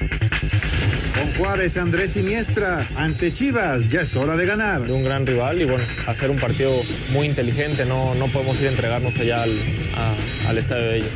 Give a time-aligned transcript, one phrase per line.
[0.00, 4.86] Con Juárez, Andrés Siniestra, ante Chivas, ya es hora de ganar.
[4.86, 6.72] de un gran rival y bueno, hacer un partido
[7.12, 9.50] muy inteligente, no, no podemos ir a entregarnos allá al,
[9.96, 11.08] a- al estadio de ellos.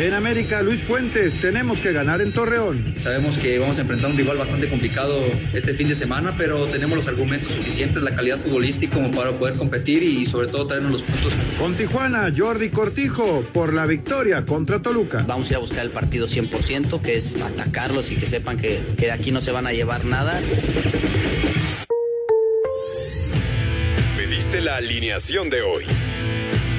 [0.00, 2.84] En América, Luis Fuentes, tenemos que ganar en Torreón.
[2.96, 5.22] Sabemos que vamos a enfrentar un rival bastante complicado
[5.54, 9.54] este fin de semana, pero tenemos los argumentos suficientes, la calidad futbolística como para poder
[9.54, 11.32] competir y sobre todo traernos los puntos.
[11.58, 15.24] Con Tijuana, Jordi Cortijo, por la victoria contra Toluca.
[15.26, 18.80] Vamos a ir a buscar el partido 100%, que es atacarlos y que sepan que,
[18.98, 20.38] que de aquí no se van a llevar nada.
[24.16, 25.84] Pediste la alineación de hoy.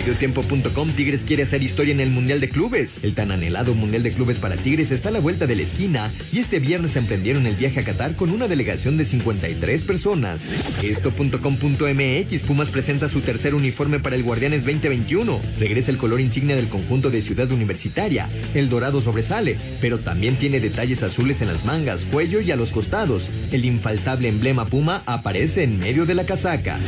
[0.00, 3.04] Mediotiempo.com Tigres quiere hacer historia en el Mundial de Clubes.
[3.04, 6.10] El tan anhelado Mundial de Clubes para Tigres está a la vuelta de la esquina
[6.32, 10.40] y este viernes emprendieron el viaje a Qatar con una delegación de 53 personas.
[10.82, 15.38] Esto.com.mx Pumas presenta su tercer uniforme para el Guardianes 2021.
[15.58, 18.30] Regresa el color insignia del conjunto de Ciudad Universitaria.
[18.54, 22.70] El dorado sobresale, pero también tiene detalles azules en las mangas, cuello y a los
[22.70, 23.28] costados.
[23.52, 26.78] El infaltable emblema Puma aparece en medio de la casaca.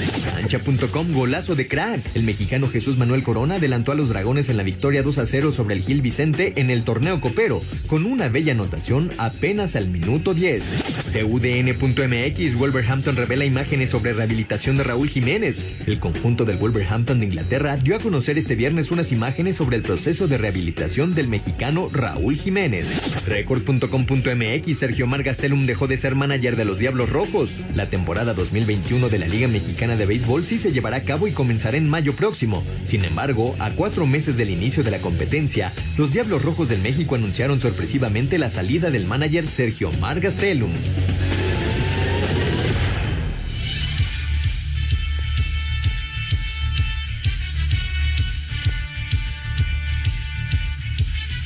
[1.12, 2.00] Golazo de crack.
[2.14, 5.52] El mexicano Jesús Manuel Corona adelantó a los dragones en la victoria 2 a 0
[5.52, 10.32] sobre el Gil Vicente en el torneo copero, con una bella anotación apenas al minuto
[10.32, 11.12] 10.
[11.12, 15.66] TUDN.mx Wolverhampton revela imágenes sobre rehabilitación de Raúl Jiménez.
[15.86, 19.82] El conjunto del Wolverhampton de Inglaterra dio a conocer este viernes unas imágenes sobre el
[19.82, 23.26] proceso de rehabilitación del mexicano Raúl Jiménez.
[23.26, 27.50] Record.com.mx Sergio Mar Gastelum dejó de ser manager de los Diablos Rojos.
[27.74, 31.32] La temporada 2021 de la Liga Mexicana de Béisbol sí se llevará a cabo y
[31.32, 32.64] comenzará en mayo próximo.
[32.92, 37.14] Sin embargo, a cuatro meses del inicio de la competencia, los Diablos Rojos del México
[37.14, 40.70] anunciaron sorpresivamente la salida del manager Sergio Mar Gastelum.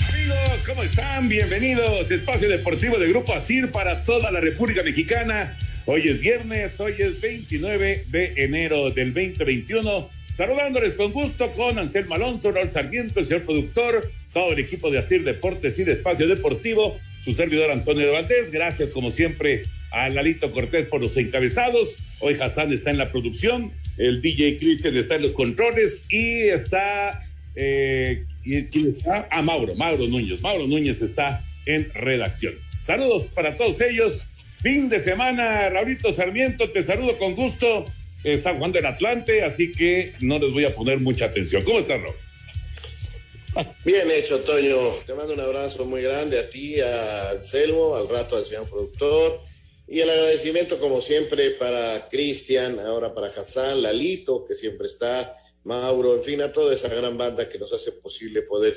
[0.09, 1.29] Amigos, ¿cómo están?
[1.29, 2.11] Bienvenidos.
[2.11, 5.57] Espacio Deportivo de Grupo ASIR para toda la República Mexicana.
[5.85, 10.16] Hoy es viernes, hoy es 29 de enero del 2021.
[10.37, 14.99] Saludándoles con gusto con Anselmo Alonso, Raúl Sarmiento, el señor productor, todo el equipo de
[14.99, 18.51] ASIR Deportes y de Espacio Deportivo, su servidor Antonio Valdés.
[18.51, 21.97] Gracias, como siempre, a Lalito Cortés por los encabezados.
[22.21, 27.27] Hoy Hassan está en la producción, el DJ Christian está en los controles y está
[27.55, 29.27] eh, ¿y ¿Quién está?
[29.31, 30.43] Ah, Mauro, Mauro Núñez.
[30.43, 32.55] Mauro Núñez está en redacción.
[32.83, 34.25] Saludos para todos ellos.
[34.61, 37.87] Fin de semana, Raulito Sarmiento, te saludo con gusto.
[38.27, 41.63] Está jugando el Atlante, así que no les voy a poner mucha atención.
[41.63, 42.17] ¿Cómo estás, Raúl?
[43.85, 44.77] Bien hecho, Toño.
[45.07, 49.39] Te mando un abrazo muy grande a ti, a Anselmo, al rato al señor productor.
[49.87, 56.17] Y el agradecimiento, como siempre, para Cristian, ahora para Hassan, Lalito, que siempre está, Mauro,
[56.17, 58.75] en fin, a toda esa gran banda que nos hace posible poder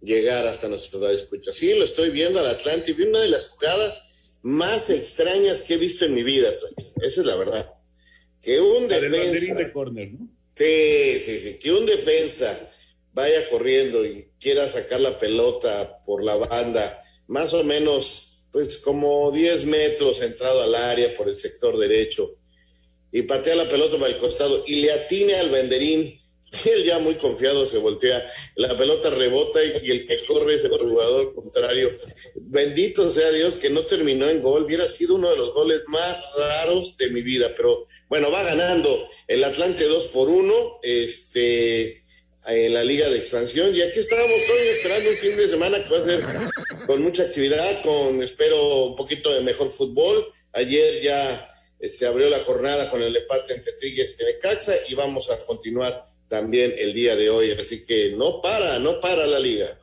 [0.00, 1.52] llegar hasta nuestro radio escucha.
[1.52, 4.04] Sí, lo estoy viendo al Atlante vi una de las jugadas
[4.40, 6.92] más extrañas que he visto en mi vida, Toño.
[7.02, 7.76] Esa es la verdad.
[8.46, 9.54] Que un La defensa.
[9.56, 10.28] de córner, ¿no?
[10.56, 11.58] Sí, sí, sí.
[11.58, 12.56] Que un defensa
[13.12, 19.32] vaya corriendo y quiera sacar la pelota por la banda, más o menos, pues como
[19.32, 22.36] 10 metros entrado al área por el sector derecho,
[23.10, 26.20] y patea la pelota para el costado y le atine al banderín.
[26.64, 28.24] Y él ya muy confiado se voltea,
[28.54, 31.90] la pelota rebota y, y el que corre es el jugador contrario.
[32.36, 36.16] Bendito sea Dios que no terminó en gol, hubiera sido uno de los goles más
[36.38, 42.04] raros de mi vida, pero bueno, va ganando el Atlante 2 por 1, este,
[42.46, 43.74] en la Liga de Expansión.
[43.74, 46.24] Y aquí estábamos todos esperando un fin de semana que va a ser
[46.86, 50.32] con mucha actividad, con espero un poquito de mejor fútbol.
[50.52, 51.54] Ayer ya
[51.88, 56.04] se abrió la jornada con el empate entre Tigres y Necaxa y vamos a continuar
[56.28, 57.52] también el día de hoy.
[57.52, 59.78] Así que no para, no para la liga.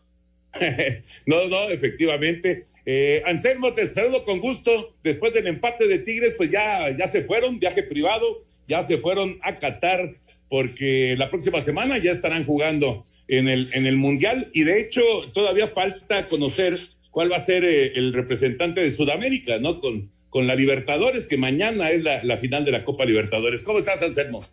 [1.25, 2.63] no, no, efectivamente.
[2.85, 4.95] Eh, Anselmo, te saludo con gusto.
[5.03, 9.37] Después del empate de Tigres, pues ya, ya se fueron, viaje privado, ya se fueron
[9.41, 10.15] a Qatar
[10.49, 15.01] porque la próxima semana ya estarán jugando en el, en el Mundial y de hecho
[15.33, 16.77] todavía falta conocer
[17.09, 19.81] cuál va a ser eh, el representante de Sudamérica, ¿no?
[19.81, 23.63] Con, con la Libertadores, que mañana es la, la final de la Copa Libertadores.
[23.63, 24.43] ¿Cómo estás, Anselmo?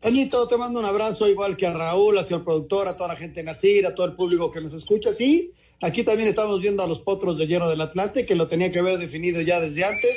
[0.00, 3.16] Toñito, te mando un abrazo igual que a Raúl, hacia el productor, a toda la
[3.16, 5.12] gente de Nacir, a todo el público que nos escucha.
[5.12, 8.70] Sí, aquí también estamos viendo a los potros de hierro del Atlante, que lo tenía
[8.70, 10.10] que haber definido ya desde antes,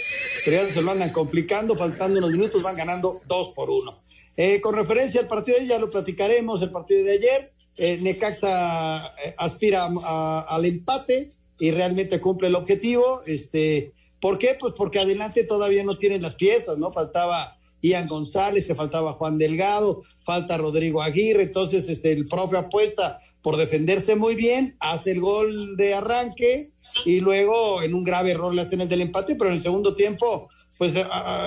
[0.44, 4.00] pero ya se lo andan complicando, faltando unos minutos, van ganando dos por uno.
[4.36, 9.08] Eh, con referencia al partido de ya lo platicaremos, el partido de ayer, eh, Necaxa
[9.24, 9.88] eh, aspira
[10.48, 13.22] al empate y realmente cumple el objetivo.
[13.26, 14.56] Este, ¿Por qué?
[14.60, 16.92] Pues porque adelante todavía no tienen las piezas, ¿no?
[16.92, 23.20] Faltaba Ian González, te faltaba Juan Delgado, falta Rodrigo Aguirre, entonces este, el profe apuesta
[23.42, 26.72] por defenderse muy bien, hace el gol de arranque
[27.06, 29.96] y luego en un grave error le hacen el del empate, pero en el segundo
[29.96, 30.94] tiempo, pues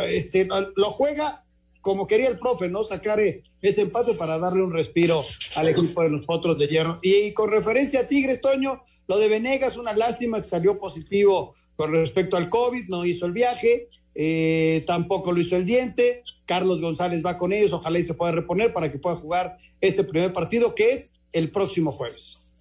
[0.08, 1.44] este, lo juega
[1.82, 2.84] como quería el profe, ¿no?
[2.84, 5.22] Sacar ese empate para darle un respiro
[5.56, 6.98] al equipo de los Potros de Hierro.
[7.02, 11.92] Y, con referencia a Tigres, Toño, lo de Venegas, una lástima que salió positivo con
[11.92, 16.22] respecto al COVID, no hizo el viaje, eh, tampoco lo hizo el diente.
[16.46, 20.04] Carlos González va con ellos, ojalá y se pueda reponer para que pueda jugar este
[20.04, 22.52] primer partido que es el próximo jueves.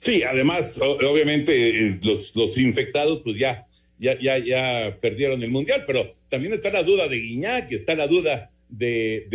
[0.00, 3.66] Sí, además, obviamente, eh, los, los infectados, pues ya,
[3.98, 8.06] ya, ya, ya perdieron el mundial, pero también está la duda de Guiñac, está la
[8.06, 9.26] duda de,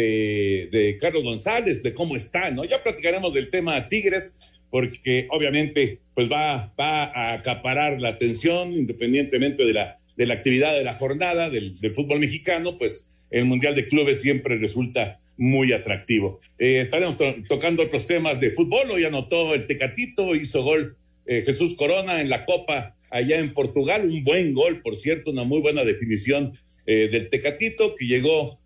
[0.71, 2.63] de, Carlos González, de cómo está, ¿no?
[2.65, 4.37] Ya platicaremos del tema Tigres,
[4.69, 10.75] porque obviamente, pues va, va a acaparar la atención, independientemente de la de la actividad
[10.75, 16.39] de la jornada del, fútbol mexicano, pues el Mundial de Clubes siempre resulta muy atractivo.
[16.59, 18.91] Eh, estaremos tocando otros temas de fútbol.
[18.91, 20.95] Hoy anotó el Tecatito, hizo gol
[21.25, 24.07] eh, Jesús Corona en la Copa allá en Portugal.
[24.07, 26.53] Un buen gol, por cierto, una muy buena definición
[26.85, 28.59] eh, del Tecatito que llegó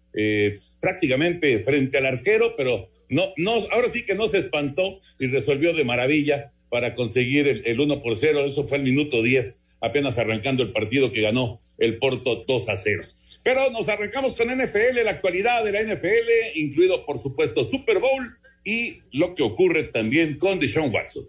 [0.81, 5.73] prácticamente frente al arquero, pero no, no, ahora sí que no se espantó y resolvió
[5.73, 8.45] de maravilla para conseguir el, el 1 por 0.
[8.45, 12.75] Eso fue el minuto 10 apenas arrancando el partido que ganó el Porto 2 a
[12.75, 13.03] 0.
[13.43, 18.37] Pero nos arrancamos con NFL, la actualidad de la NFL, incluido por supuesto Super Bowl
[18.63, 21.25] y lo que ocurre también con Deshaun Watson.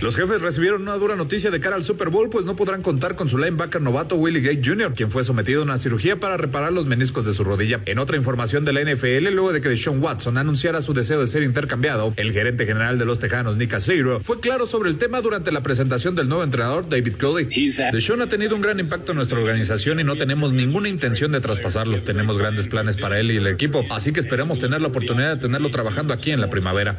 [0.00, 3.16] Los jefes recibieron una dura noticia de cara al Super Bowl, pues no podrán contar
[3.16, 6.72] con su linebacker novato Willie Gate Jr., quien fue sometido a una cirugía para reparar
[6.72, 7.80] los meniscos de su rodilla.
[7.84, 11.26] En otra información de la NFL, luego de que Deshaun Watson anunciara su deseo de
[11.26, 15.20] ser intercambiado, el gerente general de los Tejanos, Nick Caseiro, fue claro sobre el tema
[15.20, 17.48] durante la presentación del nuevo entrenador, David Culley.
[17.92, 21.40] Deshaun ha tenido un gran impacto en nuestra organización y no tenemos ninguna intención de
[21.40, 22.00] traspasarlo.
[22.02, 25.42] Tenemos grandes planes para él y el equipo, así que esperamos tener la oportunidad de
[25.42, 26.98] tenerlo trabajando aquí en la primavera.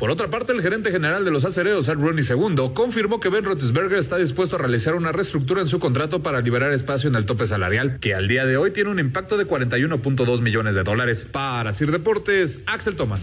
[0.00, 3.98] Por otra parte, el gerente general de los acereros, Ronnie segundo, confirmó que Ben Roethlisberger
[3.98, 7.46] está dispuesto a realizar una reestructura en su contrato para liberar espacio en el tope
[7.46, 11.26] salarial, que al día de hoy tiene un impacto de 41.2 millones de dólares.
[11.30, 13.20] Para Sir Deportes, Axel Toman.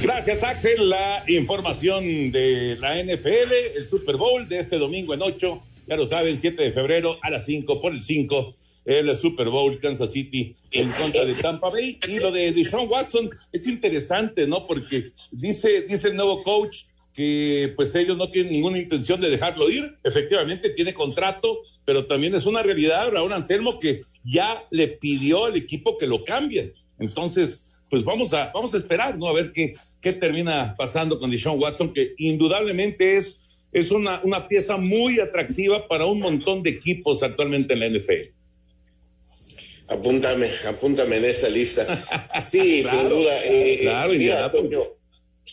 [0.00, 0.88] Gracias, Axel.
[0.88, 6.06] La información de la NFL, el Super Bowl de este domingo en 8, ya lo
[6.06, 10.54] saben, 7 de febrero a las 5 por el 5 el Super Bowl Kansas City
[10.70, 11.98] en contra de Tampa Bay.
[12.08, 14.66] Y lo de Deshaun Watson es interesante, ¿no?
[14.66, 19.70] Porque dice, dice el nuevo coach que pues ellos no tienen ninguna intención de dejarlo
[19.70, 19.96] ir.
[20.02, 25.56] Efectivamente tiene contrato, pero también es una realidad, Raúl Anselmo, que ya le pidió al
[25.56, 26.72] equipo que lo cambien.
[26.98, 29.28] Entonces, pues vamos a, vamos a esperar, ¿no?
[29.28, 33.40] A ver qué, qué termina pasando con Deshaun Watson, que indudablemente es,
[33.72, 38.43] es una, una pieza muy atractiva para un montón de equipos actualmente en la NFL.
[39.86, 41.84] Apúntame, apúntame en esta lista.
[42.50, 43.44] Sí, sin duda.
[43.44, 44.80] Eh, claro, mira, Toño,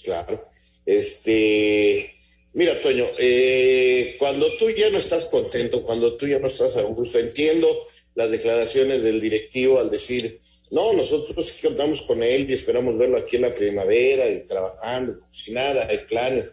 [0.03, 0.49] claro.
[0.85, 2.15] Este,
[2.53, 6.81] mira, Toño, eh, cuando tú ya no estás contento, cuando tú ya no estás a
[6.83, 7.67] gusto, entiendo
[8.15, 13.35] las declaraciones del directivo al decir, no, nosotros contamos con él y esperamos verlo aquí
[13.35, 16.45] en la primavera y trabajando, sin nada, hay planes.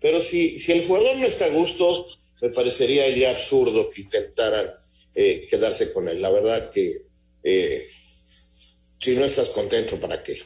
[0.00, 2.06] Pero si, si el jugador no está a gusto,
[2.42, 4.66] me parecería ya absurdo que intentaran
[5.14, 6.20] eh, quedarse con él.
[6.20, 7.04] La verdad que
[7.44, 7.86] eh,
[8.98, 10.36] si no estás contento, ¿para qué?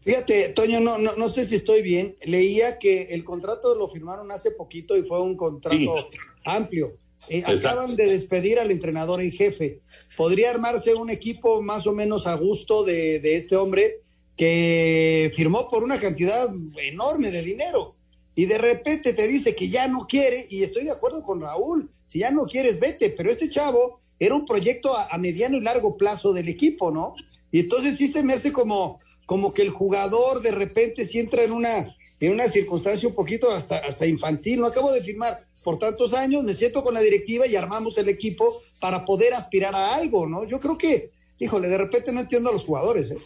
[0.00, 2.16] Fíjate, Toño, no, no, no sé si estoy bien.
[2.24, 6.08] Leía que el contrato lo firmaron hace poquito y fue un contrato
[6.44, 6.96] amplio.
[7.28, 9.80] Eh, acaban de despedir al entrenador en jefe.
[10.16, 14.00] ¿Podría armarse un equipo más o menos a gusto de, de este hombre
[14.36, 16.48] que firmó por una cantidad
[16.82, 17.94] enorme de dinero?
[18.34, 21.90] Y de repente te dice que ya no quiere, y estoy de acuerdo con Raúl,
[22.06, 25.96] si ya no quieres, vete, pero este chavo era un proyecto a, mediano y largo
[25.96, 27.14] plazo del equipo, ¿no?
[27.52, 31.44] Y entonces sí se me hace como, como que el jugador de repente si entra
[31.44, 34.60] en una, en una circunstancia un poquito hasta, hasta infantil.
[34.60, 38.08] No acabo de firmar por tantos años, me siento con la directiva y armamos el
[38.08, 38.44] equipo
[38.80, 40.44] para poder aspirar a algo, ¿no?
[40.44, 43.18] Yo creo que, híjole, de repente no entiendo a los jugadores, ¿eh?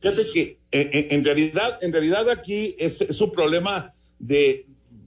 [0.00, 4.66] Fíjate que en, en realidad, en realidad aquí es, es un problema de,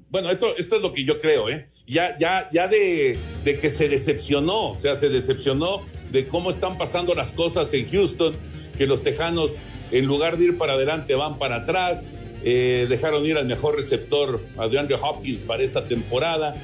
[0.09, 1.67] bueno, esto, esto es lo que yo creo, ¿eh?
[1.87, 6.77] Ya, ya, ya de, de, que se decepcionó, o sea, se decepcionó de cómo están
[6.77, 8.33] pasando las cosas en Houston,
[8.77, 9.51] que los tejanos,
[9.91, 12.09] en lugar de ir para adelante, van para atrás,
[12.43, 16.55] eh, dejaron ir al mejor receptor, a DeAndre Hopkins, para esta temporada,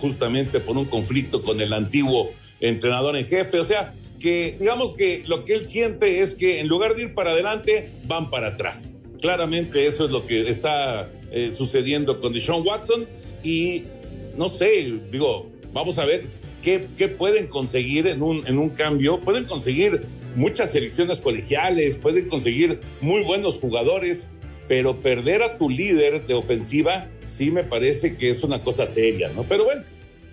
[0.00, 5.22] justamente por un conflicto con el antiguo entrenador en jefe, o sea, que digamos que
[5.26, 8.96] lo que él siente es que en lugar de ir para adelante, van para atrás.
[9.20, 13.06] Claramente eso es lo que está eh, sucediendo con Deshaun Watson
[13.42, 13.84] y
[14.36, 16.26] no sé, digo, vamos a ver
[16.62, 19.18] qué, qué pueden conseguir en un, en un cambio.
[19.20, 20.02] Pueden conseguir
[20.34, 24.28] muchas selecciones colegiales, pueden conseguir muy buenos jugadores,
[24.68, 29.30] pero perder a tu líder de ofensiva sí me parece que es una cosa seria,
[29.34, 29.42] ¿no?
[29.44, 29.82] Pero bueno,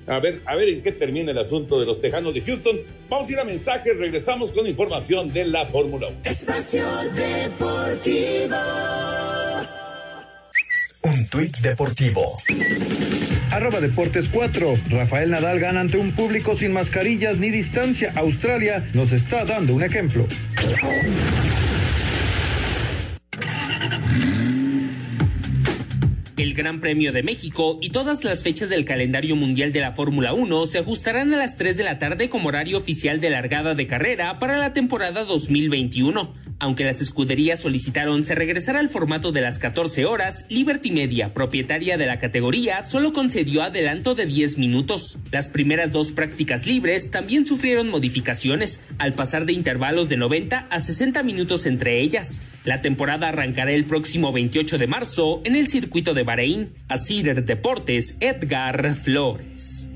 [0.08, 2.80] a ver, a ver en qué termina el asunto de los Tejanos de Houston.
[3.10, 6.18] Vamos a ir a mensajes, regresamos con información de la Fórmula 1.
[6.26, 6.84] Espacio
[7.16, 8.56] Deportivo.
[11.04, 12.38] Un tuit deportivo.
[13.52, 14.74] Arroba Deportes 4.
[14.90, 18.14] Rafael Nadal gana ante un público sin mascarillas ni distancia.
[18.16, 20.26] Australia nos está dando un ejemplo.
[26.38, 30.34] El Gran Premio de México y todas las fechas del calendario mundial de la Fórmula
[30.34, 33.88] 1 se ajustarán a las 3 de la tarde como horario oficial de largada de
[33.88, 36.43] carrera para la temporada 2021.
[36.60, 41.98] Aunque las escuderías solicitaron se regresara al formato de las 14 horas, Liberty Media, propietaria
[41.98, 45.18] de la categoría, solo concedió adelanto de 10 minutos.
[45.32, 50.80] Las primeras dos prácticas libres también sufrieron modificaciones, al pasar de intervalos de 90 a
[50.80, 52.42] 60 minutos entre ellas.
[52.66, 56.70] La temporada arrancará el próximo 28 de marzo en el circuito de Bahrein.
[56.88, 59.90] A Cider Deportes, Edgar Flores.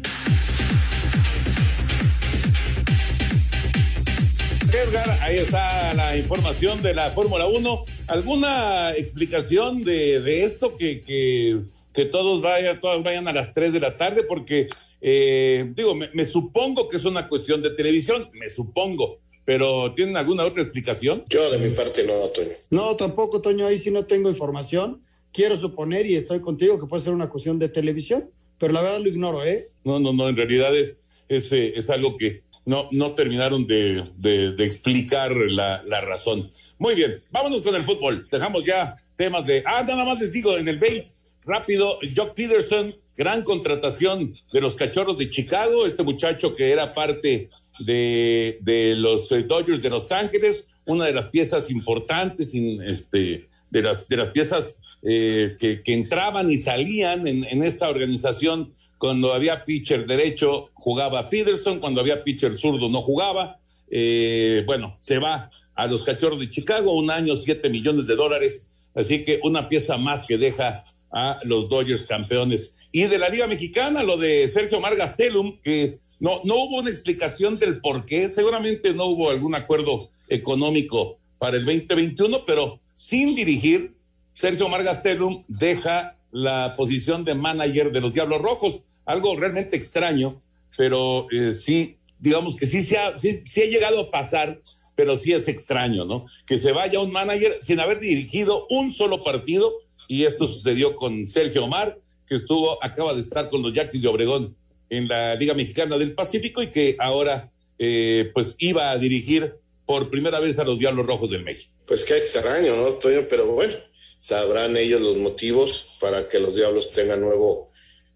[4.77, 7.85] Edgar, ahí está la información de la Fórmula 1.
[8.09, 11.61] ¿Alguna explicación de, de esto que, que,
[11.93, 14.21] que, todos, vayan, todos vayan a las 3 de la tarde?
[14.21, 14.69] Porque,
[15.01, 19.19] eh, digo, me, me, supongo que es una cuestión de televisión, me supongo.
[19.45, 21.23] Pero, ¿tienen alguna otra explicación?
[21.27, 22.49] Yo de mi parte no, Toño.
[22.69, 25.01] No, tampoco, Toño, ahí sí no tengo información.
[25.31, 28.29] Quiero suponer, y estoy contigo, que puede ser una cuestión de televisión,
[28.59, 29.63] pero la verdad lo ignoro, ¿eh?
[29.83, 30.97] No, no, no, en realidad es,
[31.29, 36.49] es, es algo que no, no terminaron de, de, explicar la, la, razón.
[36.77, 38.27] Muy bien, vámonos con el fútbol.
[38.29, 39.63] Dejamos ya temas de.
[39.65, 41.13] Ah, nada más les digo, en el base,
[41.45, 47.49] rápido, Jock Peterson, gran contratación de los cachorros de Chicago, este muchacho que era parte
[47.79, 54.09] de, de los Dodgers de Los Ángeles, una de las piezas importantes, este, de, las,
[54.09, 59.63] de las piezas eh, que, que, entraban y salían en, en esta organización cuando había
[59.63, 63.59] pitcher derecho jugaba Peterson, cuando había pitcher zurdo no jugaba.
[63.89, 68.67] Eh, bueno, se va a los cachorros de Chicago, un año, siete millones de dólares.
[68.95, 72.73] Así que una pieza más que deja a los Dodgers campeones.
[72.91, 77.57] Y de la Liga Mexicana, lo de Sergio Margastelum, que no, no hubo una explicación
[77.57, 83.93] del por qué, seguramente no hubo algún acuerdo económico para el 2021, pero sin dirigir,
[84.33, 90.41] Sergio Margastelum deja la posición de manager de los Diablos Rojos, algo realmente extraño,
[90.77, 94.61] pero eh, sí, digamos que sí, se ha, sí, sí ha llegado a pasar,
[94.95, 96.27] pero sí es extraño, ¿no?
[96.45, 99.73] Que se vaya un manager sin haber dirigido un solo partido,
[100.07, 104.07] y esto sucedió con Sergio Omar, que estuvo, acaba de estar con los Yaquis de
[104.07, 104.55] Obregón
[104.89, 110.09] en la Liga Mexicana del Pacífico y que ahora eh, pues iba a dirigir por
[110.09, 111.73] primera vez a los Diablos Rojos del México.
[111.85, 113.21] Pues qué extraño, ¿no, Toño?
[113.29, 113.73] Pero bueno,
[114.19, 117.69] sabrán ellos los motivos para que los Diablos tengan nuevo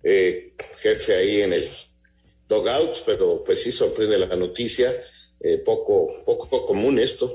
[0.03, 1.69] eh, jefe ahí en el
[2.47, 4.91] dogout, pero pues sí sorprende la noticia,
[5.39, 7.31] eh, poco, poco común esto.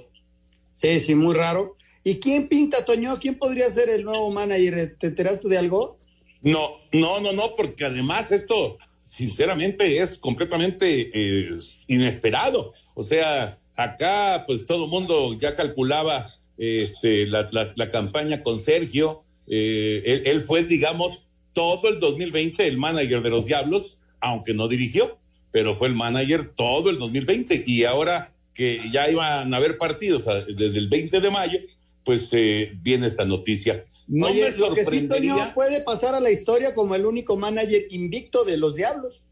[0.81, 1.77] Sí, sí, muy raro.
[2.05, 3.19] ¿Y quién pinta, Toño?
[3.19, 4.97] ¿Quién podría ser el nuevo manager?
[4.99, 5.97] ¿Te enteraste de algo?
[6.43, 11.59] No, no, no, no, porque además esto, sinceramente, es completamente eh,
[11.89, 12.73] inesperado.
[12.95, 18.59] O sea, acá, pues todo el mundo ya calculaba este, la, la, la, campaña con
[18.59, 19.25] Sergio.
[19.49, 24.69] Eh, él, él, fue, digamos, todo el 2020 el manager de los Diablos, aunque no
[24.69, 25.17] dirigió,
[25.53, 27.65] pero fue el manager todo el 2020.
[27.67, 31.59] Y ahora que ya iban a haber partidos desde el 20 de mayo,
[32.05, 33.87] pues eh, viene esta noticia.
[34.07, 35.33] No Oye, me sorprendería.
[35.33, 38.75] Lo que sí, puede pasar a la historia como el único manager invicto de los
[38.75, 39.23] Diablos.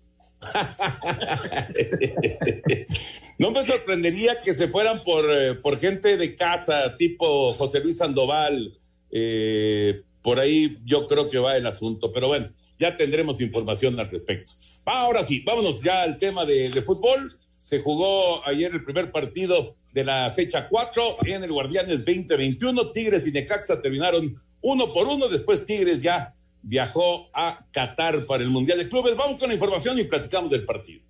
[3.38, 7.99] no me sorprendería que se fueran por, eh, por gente de casa, tipo José Luis
[7.99, 8.78] Sandoval.
[9.11, 12.49] Eh, por ahí yo creo que va el asunto, pero bueno,
[12.81, 14.52] ya tendremos información al respecto.
[14.87, 17.37] Ahora sí, vámonos ya al tema de, fútbol.
[17.62, 22.90] Se jugó ayer el primer partido de la fecha 4 en el Guardianes 2021.
[22.90, 25.28] Tigres y Necaxa terminaron uno por uno.
[25.28, 29.16] Después Tigres ya viajó a Qatar para el Mundial de Clubes.
[29.16, 31.03] Vamos con la información y platicamos del partido.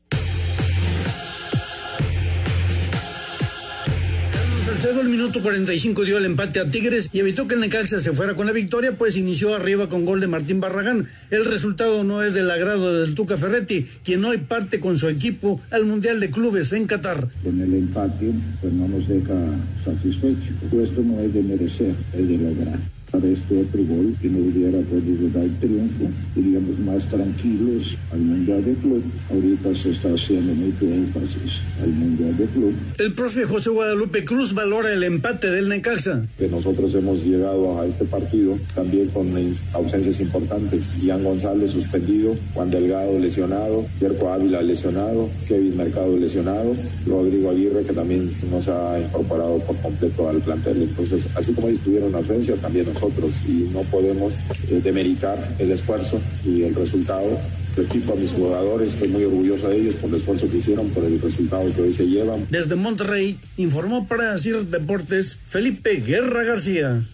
[4.84, 8.12] Salcedo el minuto 45 dio el empate a Tigres y evitó que el Necaxa se
[8.12, 11.08] fuera con la victoria, pues inició arriba con gol de Martín Barragán.
[11.30, 15.58] El resultado no es del agrado del Tuca Ferretti, quien hoy parte con su equipo
[15.70, 17.28] al Mundial de Clubes en Qatar.
[17.42, 19.34] Con el empate, pues no nos deja
[19.82, 20.52] satisfechos.
[20.70, 22.78] Esto no es de merecer, es de lograr
[23.14, 28.64] para este otro gol que no hubiera podido dar triunfo, iríamos más tranquilos al Mundial
[28.64, 29.02] de Club.
[29.30, 32.74] Ahorita se está haciendo mucho énfasis al Mundial de Club.
[32.98, 36.26] El profe José Guadalupe Cruz valora el empate del Necaxa.
[36.36, 39.28] Que nosotros hemos llegado a este partido también con
[39.74, 40.96] ausencias importantes.
[41.00, 46.74] Ian González suspendido, Juan Delgado lesionado, Yerko Ávila lesionado, Kevin Mercado lesionado,
[47.06, 50.82] Rodrigo Aguirre que también nos ha incorporado por completo al plantel.
[50.82, 53.03] Entonces, así como ellos tuvieron ausencias, también nosotros
[53.46, 54.32] y no podemos
[54.70, 57.38] eh, demeritar el esfuerzo y el resultado.
[57.76, 61.04] equipo a mis jugadores, estoy muy orgulloso de ellos por el esfuerzo que hicieron, por
[61.04, 62.46] el resultado que hoy se llevan.
[62.50, 67.04] Desde Monterrey informó para decir Deportes Felipe Guerra García.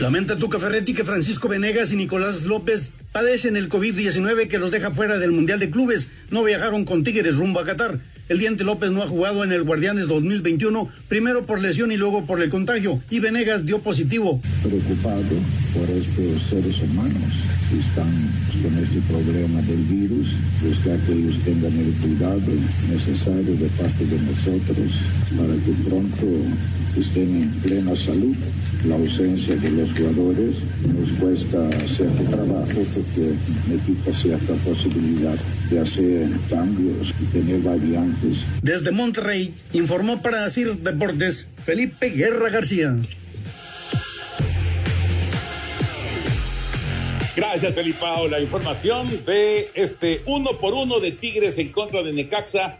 [0.00, 4.92] Lamenta Tuca Ferretti que Francisco Venegas y Nicolás López padecen el COVID-19 que los deja
[4.92, 6.08] fuera del Mundial de Clubes.
[6.30, 8.00] No viajaron con Tigres rumbo a Qatar.
[8.26, 12.24] El Diente López no ha jugado en el Guardianes 2021, primero por lesión y luego
[12.24, 13.02] por el contagio.
[13.10, 14.40] Y Venegas dio positivo.
[14.62, 15.22] Preocupado
[15.74, 17.32] por estos seres humanos
[17.68, 18.10] que están
[18.62, 20.28] con este problema del virus,
[20.62, 22.40] buscar que ellos tengan el cuidado
[22.90, 24.88] necesario de parte de nosotros
[25.36, 26.26] para que pronto
[26.96, 28.36] estén en plena salud.
[28.88, 30.56] La ausencia de los jugadores
[30.94, 33.32] nos cuesta cierto trabajo porque
[33.68, 35.34] me quita cierta posibilidad
[35.70, 38.44] de hacer cambios y tener variantes.
[38.62, 42.94] Desde Monterrey informó para Sir Deportes Felipe Guerra García.
[47.36, 48.04] Gracias, Felipe.
[48.30, 52.78] La información de este uno por uno de Tigres en contra de Necaxa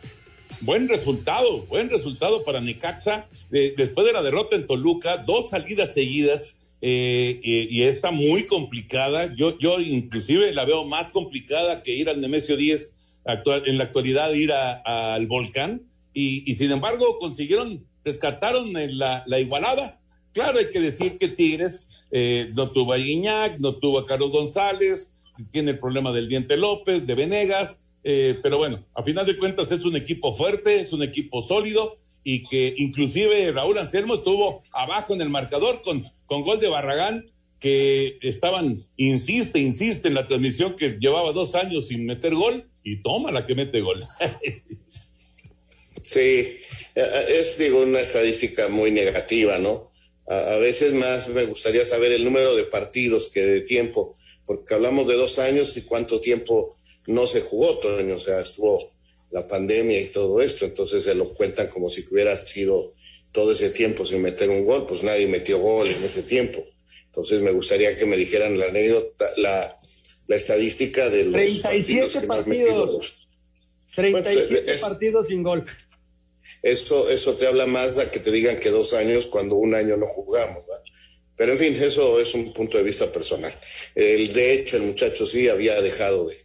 [0.61, 3.29] buen resultado, buen resultado para Necaxa.
[3.51, 9.35] después de la derrota en Toluca, dos salidas seguidas eh, y, está muy complicada.
[9.35, 12.93] Yo, yo inclusive la veo más complicada que ir al Nemesio 10
[13.25, 15.83] actual, en la actualidad, ir al volcán.
[16.13, 19.99] Y, sin embargo consiguieron, rescataron la, la, igualada.
[20.33, 24.31] Claro, hay que decir que Tigres eh, no tuvo a Guiñac, no tuvo a Carlos
[24.31, 25.15] González,
[25.51, 29.73] tiene el problema del Diente López, de Venegas, eh, pero bueno, a final de cuentas
[29.73, 35.15] es un equipo fuerte, es un equipo sólido y que inclusive Raúl Anselmo estuvo abajo
[35.15, 40.77] en el marcador con, con gol de Barragán, que estaban, insiste, insiste en la transmisión
[40.77, 44.05] que llevaba dos años sin meter gol y toma la que mete gol.
[46.03, 46.59] sí,
[46.95, 49.91] eh, es digo una estadística muy negativa, ¿no?
[50.27, 54.15] A, a, veces más me gustaría saber el número de partidos que de tiempo,
[54.45, 58.93] porque hablamos de dos años y cuánto tiempo no se jugó, Toño, o sea, estuvo
[59.31, 62.93] la pandemia y todo esto, entonces se lo cuentan como si hubiera sido
[63.33, 66.65] todo ese tiempo sin meter un gol, pues nadie metió gol en ese tiempo.
[67.07, 69.77] Entonces me gustaría que me dijeran la anécdota, la,
[70.29, 73.29] la estadística de los 37 partidos.
[73.95, 75.65] 37 partidos sin gol.
[76.63, 79.97] Eso, eso te habla más de que te digan que dos años cuando un año
[79.97, 80.65] no jugamos.
[81.37, 83.53] Pero en fin, eso es un punto de vista personal.
[83.95, 86.44] El, de hecho, el muchacho sí había dejado de,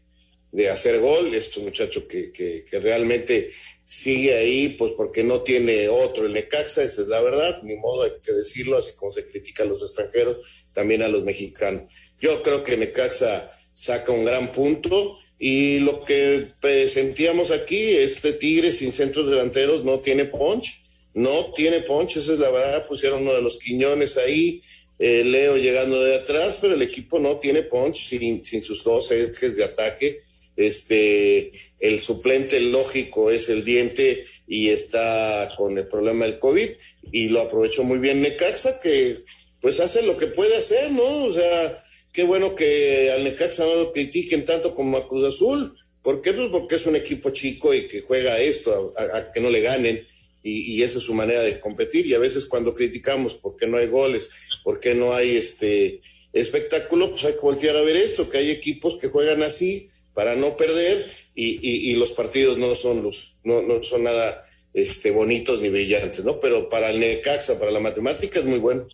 [0.52, 3.52] de hacer gol, es un muchacho que, que, realmente
[3.88, 6.26] sigue ahí, pues porque no tiene otro.
[6.26, 9.64] El Necaxa, esa es la verdad, ni modo hay que decirlo, así como se critica
[9.64, 10.38] a los extranjeros,
[10.74, 11.84] también a los mexicanos.
[12.22, 16.48] Yo creo que Necaxa saca un gran punto y lo que
[16.90, 20.84] sentíamos aquí, este Tigre sin centros delanteros no tiene punch,
[21.14, 24.62] no tiene punch, esa es la verdad, pusieron uno de los Quiñones ahí,
[25.00, 29.10] eh, Leo llegando de atrás, pero el equipo no tiene punch sin, sin sus dos
[29.12, 30.29] ejes de ataque
[30.60, 36.70] este, el suplente lógico es el diente y está con el problema del COVID
[37.12, 39.24] y lo aprovechó muy bien Necaxa que
[39.62, 41.26] pues hace lo que puede hacer, ¿no?
[41.26, 45.76] O sea, qué bueno que al Necaxa no lo critiquen tanto como a Cruz Azul.
[46.02, 46.34] ¿Por qué?
[46.34, 50.08] Pues porque es un equipo chico y que juega esto, a, que no le ganen.
[50.42, 52.08] Y, y, esa es su manera de competir.
[52.08, 54.30] Y a veces cuando criticamos por qué no hay goles,
[54.64, 56.00] por qué no hay este
[56.32, 59.90] espectáculo, pues hay que voltear a ver esto, que hay equipos que juegan así
[60.20, 65.62] para no perder y, los partidos no son los, no, no son nada este, bonitos
[65.62, 66.42] ni brillantes, ¿no?
[66.42, 68.86] Pero para el Necaxa, para la matemática es muy bueno.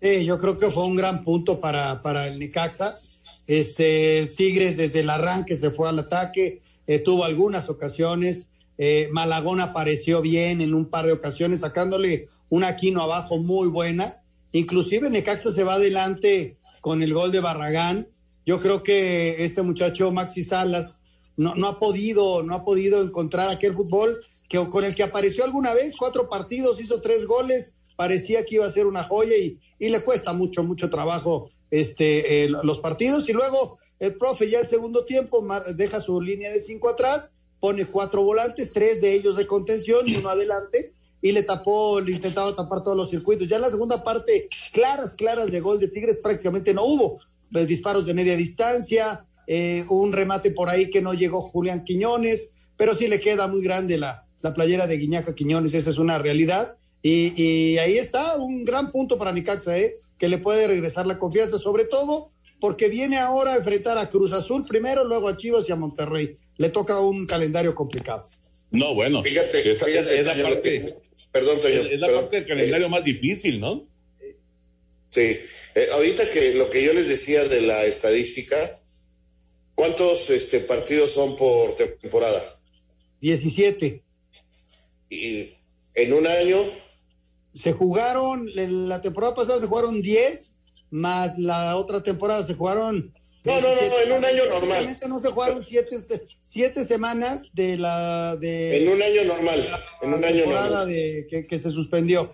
[0.00, 2.94] Sí, yo creo que fue un gran punto para, para el Necaxa.
[3.46, 8.46] Este, Tigres desde el arranque se fue al ataque, eh, tuvo algunas ocasiones.
[8.78, 14.22] Eh, Malagón apareció bien en un par de ocasiones, sacándole una quino abajo muy buena.
[14.52, 18.08] Inclusive Necaxa se va adelante con el gol de Barragán.
[18.46, 21.00] Yo creo que este muchacho Maxi Salas
[21.36, 24.16] no, no ha podido, no ha podido encontrar aquel fútbol
[24.48, 28.66] que con el que apareció alguna vez, cuatro partidos, hizo tres goles, parecía que iba
[28.66, 33.28] a ser una joya y, y le cuesta mucho, mucho trabajo este, los partidos.
[33.28, 37.84] Y luego el profe ya el segundo tiempo deja su línea de cinco atrás, pone
[37.84, 42.54] cuatro volantes, tres de ellos de contención y uno adelante, y le tapó, le intentaba
[42.54, 43.48] tapar todos los circuitos.
[43.48, 47.18] Ya en la segunda parte, claras, claras de gol de Tigres prácticamente no hubo.
[47.52, 52.50] Pues, disparos de media distancia, eh, un remate por ahí que no llegó Julián Quiñones,
[52.76, 56.18] pero sí le queda muy grande la, la playera de Guiñaca Quiñones, esa es una
[56.18, 56.76] realidad.
[57.02, 59.94] Y, ahí está un gran punto para Nicaxa, ¿eh?
[60.18, 64.32] que le puede regresar la confianza, sobre todo porque viene ahora a enfrentar a Cruz
[64.32, 66.36] Azul primero, luego a Chivas y a Monterrey.
[66.56, 68.24] Le toca un calendario complicado.
[68.70, 69.22] No, bueno.
[69.22, 70.20] Fíjate, fíjate.
[70.20, 70.96] Es, la parte,
[71.30, 71.86] perdón, señor.
[71.86, 73.86] Es la parte del calendario más difícil, ¿no?
[75.16, 75.40] Sí.
[75.74, 78.56] Eh, ahorita que lo que yo les decía de la estadística,
[79.74, 82.42] ¿cuántos este, partidos son por temporada?
[83.20, 84.02] 17.
[85.08, 85.54] ¿Y
[85.94, 86.58] en un año?
[87.56, 90.52] se jugaron, la temporada pasada se jugaron 10,
[90.90, 93.12] más la otra temporada se jugaron...
[93.44, 94.98] No, no, no, en un año normal.
[95.08, 95.96] no se jugaron siete,
[96.42, 98.36] siete semanas de la...
[98.36, 99.68] De, en un año normal,
[100.02, 100.88] en un año normal.
[100.88, 102.30] De, que, que se suspendió.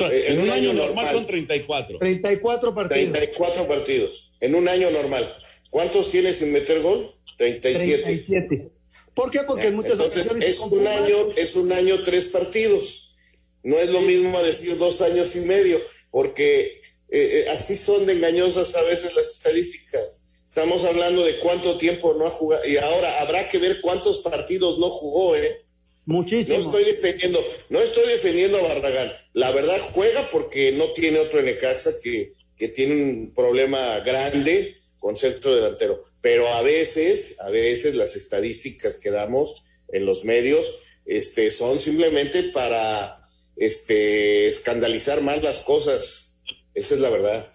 [0.00, 1.98] Eh, en, un, año, normal, son 34.
[1.98, 3.12] 34 partidos.
[3.12, 5.26] 34 partidos, en un año normal.
[5.70, 7.14] ¿Cuántos tienes sin meter gol?
[7.38, 8.02] 37.
[8.02, 8.70] 37.
[9.14, 9.40] ¿Por qué?
[9.46, 13.14] Porque en muchas Entonces, Es un, año, es un año, tres partidos.
[13.62, 18.12] No es lo mismo decir dos años y medio, porque eh, eh, así son de
[18.12, 20.02] engañosas a veces las estadísticas.
[20.46, 24.78] Estamos hablando de cuánto tiempo no ha jugado y ahora habrá que ver cuántos partidos
[24.78, 25.65] no jugó, ¿eh?
[26.06, 26.56] Muchísimo.
[26.56, 29.12] No estoy defendiendo, no estoy defendiendo a Barragán.
[29.32, 35.16] La verdad juega porque no tiene otro Necaxa que, que tiene un problema grande con
[35.18, 36.04] centro delantero.
[36.20, 42.44] Pero a veces, a veces las estadísticas que damos en los medios este, son simplemente
[42.54, 46.36] para este, escandalizar más las cosas.
[46.74, 47.52] Esa es la verdad.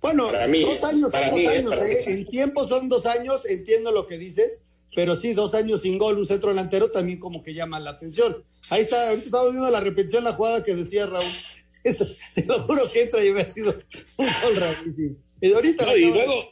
[0.00, 1.48] Bueno, dos años, son dos ¿eh?
[1.48, 2.04] años, ¿eh?
[2.08, 4.58] en tiempo son dos años, entiendo lo que dices,
[4.94, 8.44] pero sí, dos años sin gol, un centro delantero también como que llama la atención.
[8.70, 11.24] Ahí está, ahorita estamos viendo la repetición, la jugada que decía Raúl.
[11.84, 13.74] Eso, te lo juro que entra y ha sido
[14.16, 15.18] un gol Raúl.
[15.40, 15.96] Y ahorita...
[15.96, 16.50] y luego...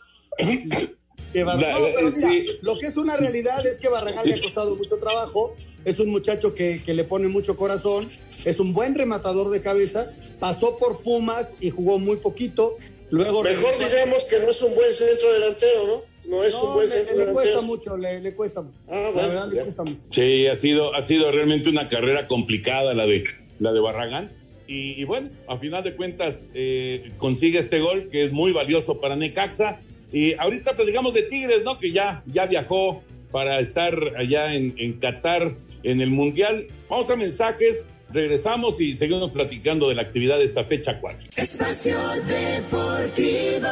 [1.33, 2.31] pero mira,
[2.63, 6.11] lo que es una realidad es que Barragán le ha costado mucho trabajo, es un
[6.11, 8.09] muchacho que, le pone mucho corazón,
[8.45, 10.07] es un buen rematador de cabeza,
[10.39, 12.77] pasó por Pumas y jugó muy poquito.
[13.11, 16.10] Luego Mejor digamos que no es un buen centro delantero, ¿no?
[16.25, 17.35] No es un buen le, centro le delantero.
[17.35, 18.77] Cuesta mucho, le, cuesta mucho.
[18.89, 20.01] Ah, la verdad, le cuesta mucho.
[20.11, 23.25] Sí, ha sido, ha sido realmente una carrera complicada la de,
[23.59, 24.31] la de Barragán.
[24.73, 29.17] Y, bueno, a final de cuentas eh, consigue este gol que es muy valioso para
[29.17, 29.81] Necaxa.
[30.13, 31.81] Y ahorita platicamos de Tigres, ¿no?
[31.81, 33.03] Que ya, ya viajó
[33.33, 36.69] para estar allá en, en Qatar en el Mundial.
[36.89, 41.31] Vamos a mensajes, regresamos y seguimos platicando de la actividad de esta fecha 4.
[41.37, 43.69] Espacio Deportivo.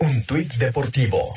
[0.00, 1.32] Un tuit deportivo.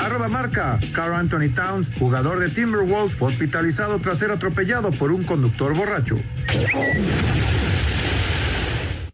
[0.00, 5.22] Arroba marca, Carl Anthony Towns, jugador de Timberwolves, fue hospitalizado tras ser atropellado por un
[5.22, 6.16] conductor borracho.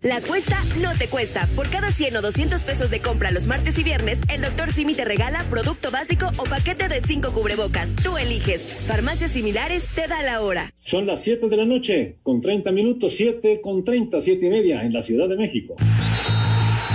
[0.03, 1.49] La cuesta no te cuesta.
[1.57, 4.95] Por cada 100 o 200 pesos de compra los martes y viernes, el doctor Simi
[4.95, 7.95] te regala producto básico o paquete de 5 cubrebocas.
[7.97, 8.73] Tú eliges.
[8.87, 10.71] Farmacias similares te da la hora.
[10.77, 14.85] Son las 7 de la noche, con 30 minutos, 7 con 30, 7 y media
[14.85, 15.75] en la Ciudad de México.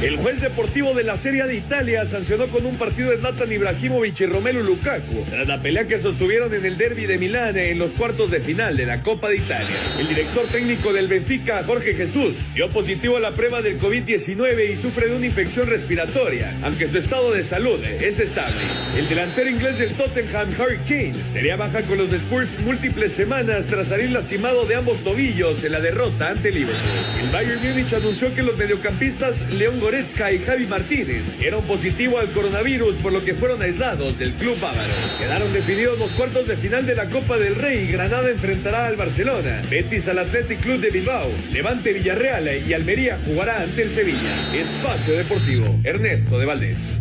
[0.00, 4.20] El juez deportivo de la Serie de Italia sancionó con un partido de Zlatan Ibrahimovic
[4.20, 7.94] y Romelu Lukaku tras la pelea que sostuvieron en el derby de Milán en los
[7.94, 9.74] cuartos de final de la Copa de Italia.
[9.98, 14.76] El director técnico del Benfica, Jorge Jesús, dio positivo a la prueba del COVID-19 y
[14.76, 18.62] sufre de una infección respiratoria, aunque su estado de salud es estable.
[18.96, 23.88] El delantero inglés del Tottenham, Harry Kane, tenía baja con los Spurs múltiples semanas tras
[23.88, 26.78] salir lastimado de ambos tobillos en la derrota ante Liverpool.
[27.20, 32.28] El Bayern Múnich anunció que los mediocampistas León Goretzka y Javi Martínez dieron positivo al
[32.32, 34.92] coronavirus, por lo que fueron aislados del club bávaro.
[35.18, 37.86] Quedaron definidos los cuartos de final de la Copa del Rey.
[37.86, 43.62] Granada enfrentará al Barcelona, Betis al Athletic Club de Bilbao, Levante Villarreal y Almería jugará
[43.62, 44.54] ante el Sevilla.
[44.54, 47.00] Espacio Deportivo, Ernesto de Valdés.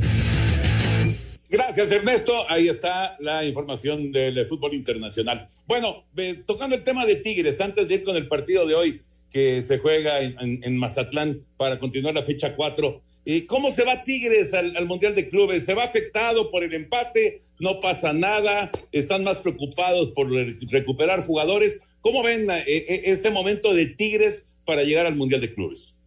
[1.50, 2.50] Gracias, Ernesto.
[2.50, 5.50] Ahí está la información del fútbol internacional.
[5.66, 6.06] Bueno,
[6.46, 9.78] tocando el tema de Tigres, antes de ir con el partido de hoy que se
[9.78, 13.02] juega en, Mazatlán para continuar la fecha 4.
[13.26, 15.66] ¿Y ¿Cómo se va Tigres al, Mundial de Clubes?
[15.66, 17.42] ¿Se va afectado por el empate?
[17.60, 18.72] ¿No pasa nada?
[18.92, 21.82] ¿Están más preocupados por recuperar jugadores?
[22.02, 25.98] ¿Cómo ven eh, eh, este momento de Tigres para llegar al Mundial de Clubes?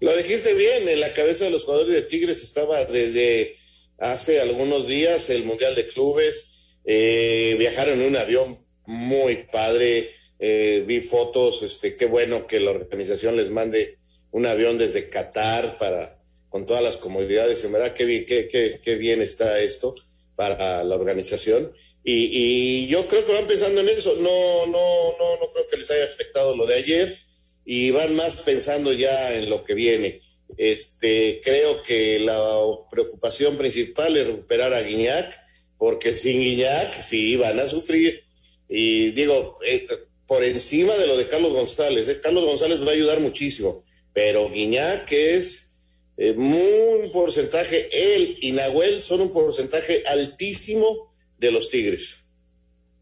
[0.00, 3.56] Lo dijiste bien, en la cabeza de los jugadores de Tigres estaba desde
[3.98, 10.84] hace algunos días el Mundial de Clubes, eh, viajaron en un avión muy padre, eh,
[10.86, 13.98] vi fotos, este, qué bueno que la organización les mande
[14.30, 18.94] un avión desde Qatar para con todas las comodidades, en verdad qué bien, qué, qué,
[18.96, 19.94] bien está esto
[20.34, 21.72] para la organización.
[22.02, 25.76] Y, y, yo creo que van pensando en eso, no, no, no, no creo que
[25.76, 27.18] les haya afectado lo de ayer
[27.66, 30.22] y van más pensando ya en lo que viene.
[30.56, 32.40] Este, creo que la
[32.90, 35.38] preocupación principal es recuperar a Guiñac,
[35.76, 38.24] porque sin Guiñac sí van a sufrir.
[38.70, 39.86] Y digo, eh,
[40.28, 44.48] por encima de lo de Carlos González, eh, Carlos González va a ayudar muchísimo, pero
[44.48, 45.80] Guiñac es
[46.16, 52.24] eh, muy porcentaje, él y Nahuel son un porcentaje altísimo de los Tigres.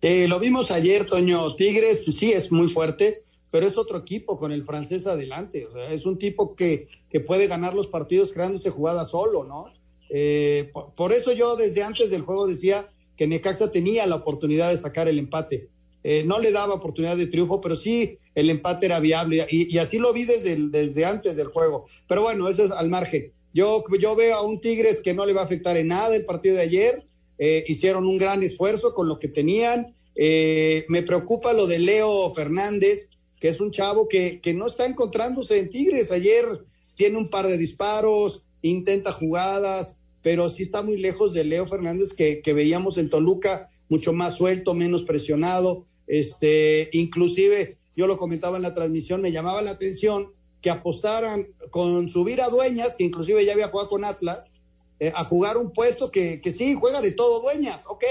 [0.00, 1.56] lo vimos ayer, Toño.
[1.56, 5.66] Tigres sí es muy fuerte, pero es otro equipo con el francés adelante.
[5.66, 9.70] O sea, es un tipo que, que puede ganar los partidos creándose jugadas solo, ¿no?
[10.08, 14.78] Eh, por, eso yo desde antes del juego decía que Necaxa tenía la oportunidad de
[14.78, 15.68] sacar el empate.
[16.08, 19.98] Eh, no le daba oportunidad de triunfo, pero sí el empate era viable y, así
[19.98, 21.84] lo vi desde, desde antes del juego.
[22.06, 23.32] Pero bueno, eso es al margen.
[23.52, 26.24] Yo, yo veo a un Tigres que no le va a afectar en nada el
[26.24, 27.06] partido de ayer.
[27.38, 29.96] Eh, hicieron un gran esfuerzo con lo que tenían.
[30.14, 33.08] me preocupa lo de Leo Fernández
[33.40, 36.10] que es un chavo que, que no está encontrándose en Tigres.
[36.10, 36.46] Ayer
[36.94, 42.12] tiene un par de disparos, intenta jugadas, pero sí está muy lejos de Leo Fernández
[42.12, 45.86] que, que veíamos en Toluca, mucho más suelto, menos presionado.
[46.06, 52.08] Este, inclusive, yo lo comentaba en la transmisión, me llamaba la atención que apostaran con
[52.08, 54.50] subir a Dueñas, que inclusive ya había jugado con Atlas,
[54.98, 58.04] eh, a jugar un puesto que, que sí, juega de todo Dueñas, ok,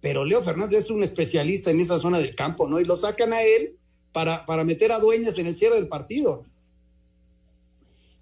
[0.00, 2.80] pero Leo Fernández es un especialista en esa zona del campo, ¿no?
[2.80, 3.76] Y lo sacan a él
[4.12, 6.44] para, para meter a Dueñas en el cierre del partido.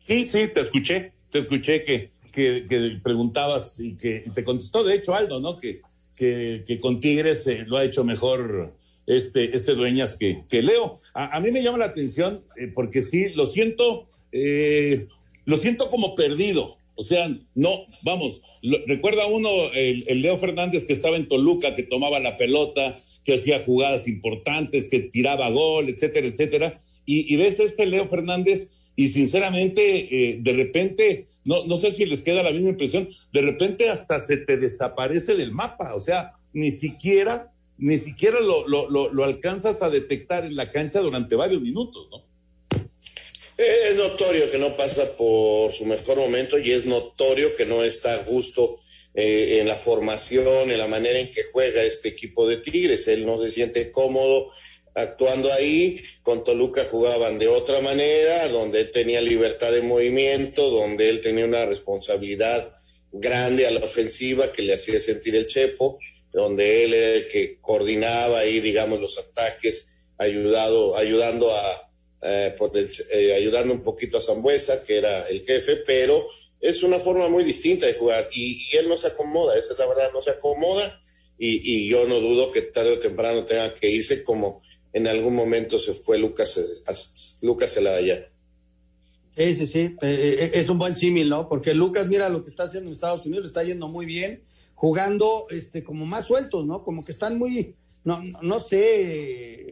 [0.07, 5.15] Sí, sí, te escuché, te escuché que, que, preguntabas y que te contestó, de hecho,
[5.15, 5.59] Aldo, ¿no?
[5.59, 5.83] Que,
[6.17, 8.75] que, que con Tigres eh, lo ha hecho mejor
[9.07, 10.95] este, este Dueñas que, que Leo.
[11.15, 15.09] A, mí me llama la atención eh, porque sí, lo siento, eh,
[15.45, 16.77] lo siento como perdido.
[16.97, 18.43] O sea, no, vamos,
[18.87, 23.35] recuerda uno el, el, Leo Fernández que estaba en Toluca, que tomaba la pelota, que
[23.35, 26.79] hacía jugadas importantes, que tiraba gol, etcétera, etcétera.
[27.07, 32.23] Y, ves este Leo Fernández y sinceramente, eh, de repente, no, no sé si les
[32.23, 36.71] queda la misma impresión, de repente hasta se te desaparece del mapa, o sea, ni
[36.71, 42.09] siquiera, ni siquiera lo, lo, lo, alcanzas a detectar en la cancha durante varios minutos,
[42.11, 42.25] ¿no?
[43.57, 48.15] Es notorio que no pasa por su mejor momento y es notorio que no está
[48.15, 48.81] a gusto
[49.15, 53.07] eh, en la formación, en la manera en que juega este equipo de Tigres.
[53.07, 54.51] Él no se siente cómodo
[54.95, 56.03] actuando ahí.
[56.23, 61.45] Con Toluca jugaban de otra manera, donde él tenía libertad de movimiento, donde él tenía
[61.45, 62.75] una responsabilidad
[63.13, 66.01] grande a la ofensiva que le hacía sentir el Chepo,
[66.35, 71.91] donde él era el que coordinaba ahí, digamos, los ataques, ayudado, ayudando a,
[72.23, 72.57] eh,
[73.13, 76.27] eh, ayudando un poquito a Zambuesa, que era el jefe, pero
[76.61, 79.87] es una forma muy distinta de jugar y, él no se acomoda, esa es la
[79.87, 81.03] verdad, no se acomoda
[81.39, 84.61] y, yo no dudo que tarde o temprano tenga que irse como
[84.93, 86.63] en algún momento se fue Lucas, eh,
[87.43, 88.29] Lucas Zelaya.
[89.37, 91.49] Sí, sí, sí, es un buen símil, ¿no?
[91.49, 94.45] Porque Lucas, mira lo que está haciendo en Estados Unidos, está yendo muy bien,
[94.75, 96.85] jugando este como más sueltos, ¿no?
[96.85, 99.67] Como que están muy, no, no, sé.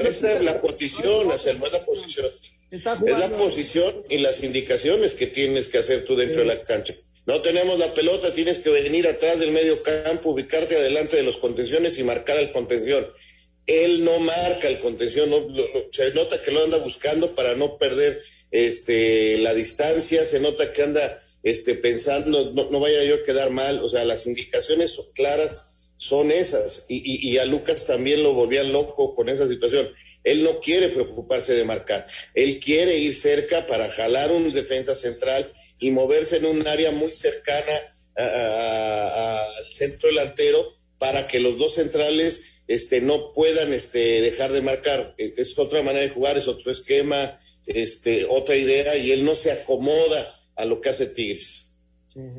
[0.00, 2.26] Esa es la posición, es la posición.
[2.70, 6.94] Es la posición y las indicaciones que tienes que hacer tú dentro de la cancha.
[7.26, 11.36] No tenemos la pelota, tienes que venir atrás del medio campo, ubicarte adelante de los
[11.36, 13.06] contenciones y marcar el contención.
[13.66, 15.30] Él no marca el contención,
[15.90, 20.82] se nota que lo anda buscando para no perder este, la distancia, se nota que
[20.82, 25.66] anda este, pensando, no, vaya yo a quedar mal, o sea, las indicaciones claras
[25.98, 26.86] son esas.
[26.88, 29.88] Y, y, a Lucas también lo volvían loco con esa situación
[30.24, 32.06] Él no quiere preocuparse de marcar.
[32.34, 37.12] Él quiere ir cerca para jalar un defensa central y moverse en un área muy
[37.12, 37.72] cercana
[38.16, 45.14] al centro delantero para que los dos centrales este, no puedan este, dejar de marcar.
[45.18, 49.34] E, es otra manera de jugar, es otro esquema, este, otra idea, y él no
[49.34, 51.72] se acomoda a lo que hace Tigres.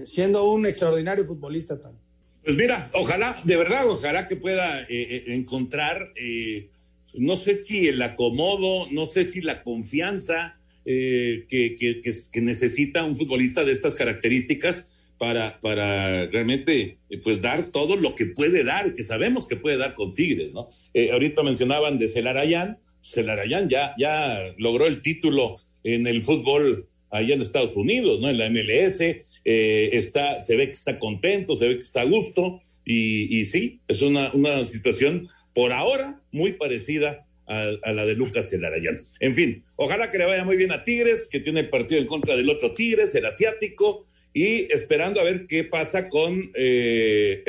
[0.05, 2.05] siendo un extraordinario futbolista también.
[2.45, 6.69] Pues mira, ojalá, de verdad, ojalá que pueda eh, eh, encontrar, eh,
[7.15, 12.01] no sé si el acomodo, no sé si la confianza que, que,
[12.31, 18.27] que, necesita un futbolista de estas características para, para realmente pues dar todo lo que
[18.27, 20.69] puede dar, que sabemos que puede dar con Tigres, ¿no?
[21.11, 27.41] ahorita mencionaban de Celarayán, Celarayán ya, ya logró el título en el fútbol allá en
[27.41, 28.29] Estados Unidos, ¿no?
[28.29, 32.05] En la MLS, eh, está, se ve que está contento, se ve que está a
[32.05, 38.49] gusto, y, sí, es una, una, situación por ahora muy parecida a, la de Lucas
[38.49, 39.01] Celarayán.
[39.19, 42.35] En fin, ojalá que le vaya muy bien a Tigres, que tiene partido en contra
[42.35, 47.43] del otro Tigres, el asiático, y esperando a ver qué pasa con eh,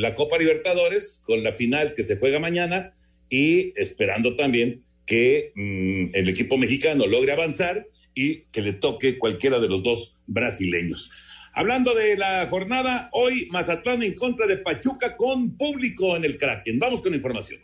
[0.00, 2.94] la Copa Libertadores, con la final que se juega mañana,
[3.30, 9.60] y esperando también que mm, el equipo mexicano logre avanzar y que le toque cualquiera
[9.60, 11.10] de los dos brasileños.
[11.54, 16.78] Hablando de la jornada, hoy Mazatlán en contra de Pachuca con público en el Kraken.
[16.78, 17.60] Vamos con información.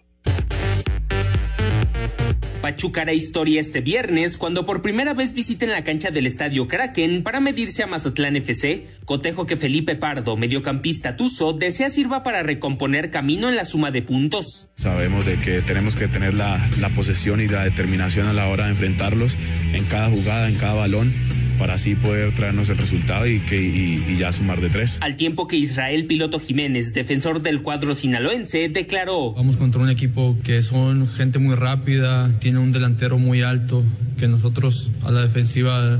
[2.60, 7.22] Pachuca hará historia este viernes cuando por primera vez visiten la cancha del Estadio Kraken
[7.22, 13.12] para medirse a Mazatlán FC, cotejo que Felipe Pardo, mediocampista tuso, desea sirva para recomponer
[13.12, 14.68] camino en la suma de puntos.
[14.74, 18.64] Sabemos de que tenemos que tener la, la posesión y la determinación a la hora
[18.64, 19.36] de enfrentarlos
[19.72, 21.12] en cada jugada, en cada balón
[21.58, 24.98] para así poder traernos el resultado y, que, y, ya sumar de tres.
[25.00, 29.32] Al tiempo que Israel Piloto Jiménez, defensor del cuadro sinaloense, declaró.
[29.32, 33.84] Vamos contra un equipo que son gente muy rápida, tiene un delantero muy alto,
[34.18, 35.98] que nosotros a la defensiva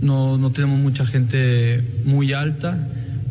[0.00, 2.88] no, no tenemos mucha gente muy alta,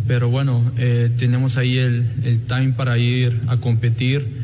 [0.08, 4.39] pero bueno, eh, tenemos ahí el, el time para ir a competir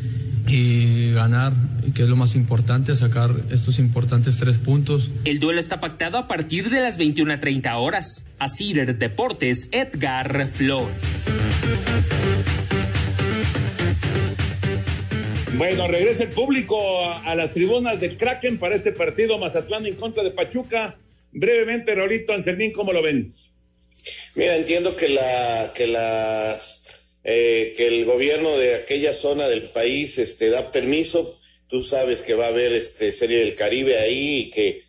[0.48, 1.52] y ganar
[1.94, 5.10] que es lo más importante, sacar estos importantes tres puntos.
[5.24, 8.24] El duelo está pactado a partir de las 21.30 horas.
[8.38, 10.94] A Cider Deportes, Edgar Flores.
[15.56, 16.76] Bueno, regresa el público
[17.10, 20.96] a, las tribunas del Kraken para este partido Mazatlán en contra de Pachuca.
[21.32, 23.32] Brevemente, Rolito Anselmín, ¿cómo lo ven?
[24.34, 26.75] Mira, entiendo que la que las
[27.28, 32.34] eh, que el gobierno de aquella zona del país este, da permiso Tú sabes que
[32.34, 34.84] va a haber este Serie del Caribe ahí y que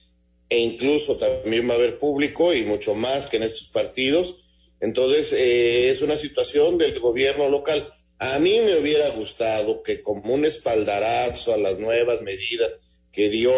[0.50, 4.43] e incluso también va a haber público y mucho más que en estos partidos.
[4.80, 7.91] Entonces, eh, es una situación del gobierno local.
[8.19, 12.71] A mí me hubiera gustado que como un espaldarazo a las nuevas medidas
[13.12, 13.54] que dio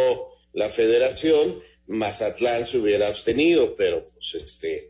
[0.54, 4.89] la federación, Mazatlán se hubiera abstenido, pero pues este,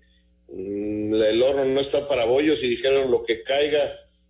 [0.51, 3.81] el horno no está para bollos y dijeron lo que caiga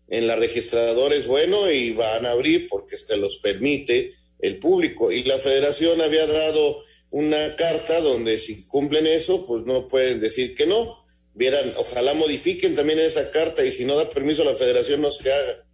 [0.10, 5.12] en la registradora es bueno y van a abrir porque se los permite el público.
[5.12, 10.56] Y la federación había dado una carta donde si cumplen eso, pues no pueden decir
[10.56, 11.06] que no.
[11.34, 15.32] Vieran, ojalá modifiquen también esa carta y si no da permiso la federación no se
[15.32, 15.66] haga.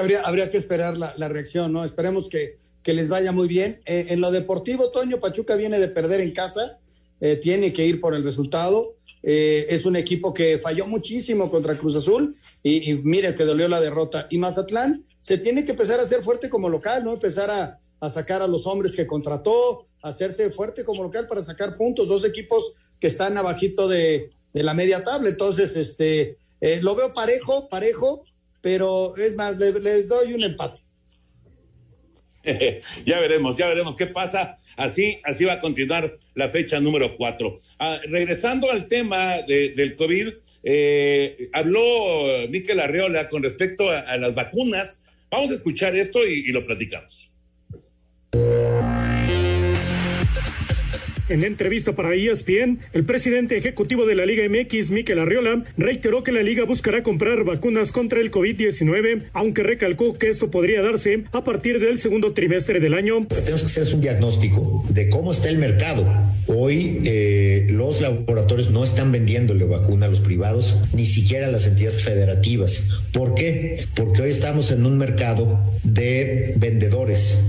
[0.00, 1.84] Habría, habría que esperar la, reacción, ¿no?
[1.84, 3.82] Esperemos que, que les vaya muy bien.
[3.84, 6.80] Eh, en lo deportivo, Toño Pachuca viene de perder en casa,
[7.20, 8.93] eh, tiene que ir por el resultado.
[9.26, 13.80] Eh, es un equipo que falló muchísimo contra Cruz Azul y, mire que dolió la
[13.80, 14.26] derrota.
[14.28, 17.14] Y Mazatlán se tiene que empezar a ser fuerte como local, ¿no?
[17.14, 22.06] Empezar a, sacar a los hombres que contrató, hacerse fuerte como local para sacar puntos.
[22.06, 25.30] Dos equipos que están abajito de, la media tabla.
[25.30, 28.24] Entonces, este, eh, lo veo parejo, parejo,
[28.60, 30.82] pero es más, les doy un empate.
[33.06, 34.58] ya veremos, ya veremos qué pasa.
[34.76, 37.58] Así, así va a continuar la fecha número cuatro.
[37.78, 40.28] Ah, regresando al tema del COVID,
[40.64, 45.00] eh, habló Miquel Arreola con respecto a, las vacunas.
[45.30, 47.33] Vamos a escuchar esto y lo platicamos.
[51.34, 56.30] En entrevista para ESPN, el presidente ejecutivo de la Liga MX, Miquel Arriola, reiteró que
[56.30, 61.42] la liga buscará comprar vacunas contra el COVID-19, aunque recalcó que esto podría darse a
[61.42, 63.26] partir del segundo trimestre del año.
[63.26, 66.06] Tenemos que hacer un diagnóstico de cómo está el mercado.
[66.46, 71.66] Hoy eh, los laboratorios no están vendiéndole vacuna a los privados, ni siquiera a las
[71.66, 72.90] entidades federativas.
[73.12, 73.84] ¿Por qué?
[73.96, 77.44] Porque hoy estamos en un mercado de vendedores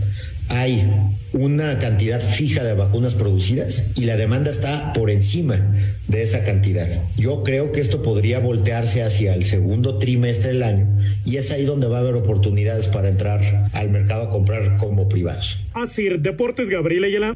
[0.50, 0.90] hay
[1.34, 5.60] una cantidad fija de vacunas producidas y la demanda está por encima
[6.08, 6.88] de esa cantidad.
[7.18, 10.88] Yo creo que esto podría voltearse hacia el segundo trimestre del año
[11.26, 15.10] y es ahí donde va a haber oportunidades para entrar al mercado a comprar como
[15.10, 15.66] privados.
[15.74, 17.34] Así, Deportes Gabriel Ayala.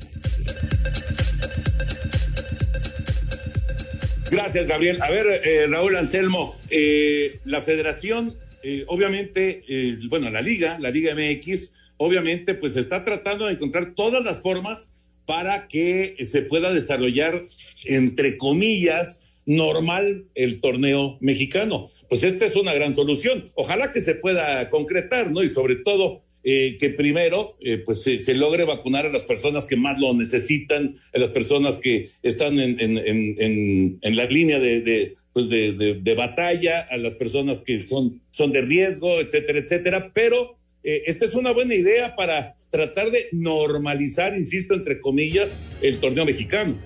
[4.32, 5.02] Gracias, Gabriel.
[5.02, 10.92] A ver, eh, Raúl Anselmo, eh, la federación, eh, obviamente, eh, bueno, la liga, la
[10.92, 14.96] Liga MX, obviamente, pues está tratando de encontrar todas las formas
[15.26, 17.40] para que se pueda desarrollar,
[17.86, 21.92] entre comillas, normal el torneo mexicano.
[22.10, 23.46] Pues esta es una gran solución.
[23.54, 25.44] Ojalá que se pueda concretar, ¿no?
[25.44, 29.66] Y sobre todo eh, que primero eh, pues se, se, logre vacunar a las personas
[29.66, 34.58] que más lo necesitan, a las personas que están en, en, en, en la línea
[34.58, 39.20] de, de pues de, de, de, batalla, a las personas que son, son de riesgo,
[39.20, 40.12] etcétera, etcétera.
[40.14, 46.00] Pero eh, esta es una buena idea para tratar de normalizar, insisto, entre comillas, el
[46.00, 46.80] torneo mexicano.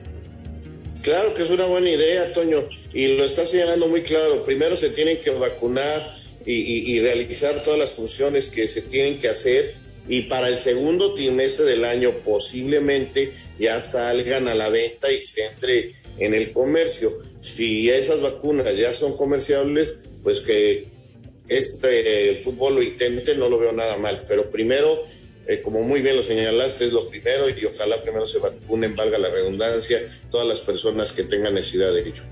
[1.02, 2.64] Claro que es una buena idea, Toño,
[2.94, 4.46] y lo está señalando muy claro.
[4.46, 6.02] Primero se tienen que vacunar
[6.46, 9.76] y, y, y, realizar todas las funciones que se tienen que hacer
[10.08, 15.46] y para el segundo trimestre del año posiblemente ya salgan a la venta y se
[15.46, 17.12] entre en el comercio.
[17.39, 20.88] Si esas vacunas ya son comerciables, pues que
[21.48, 25.04] este fútbol lo intente, no lo veo nada mal, pero primero,
[25.48, 29.18] eh, como muy bien lo señalaste, es lo primero y ojalá primero se vacunen, valga
[29.18, 30.00] la redundancia,
[30.32, 32.24] todas las personas que tengan necesidad de ello.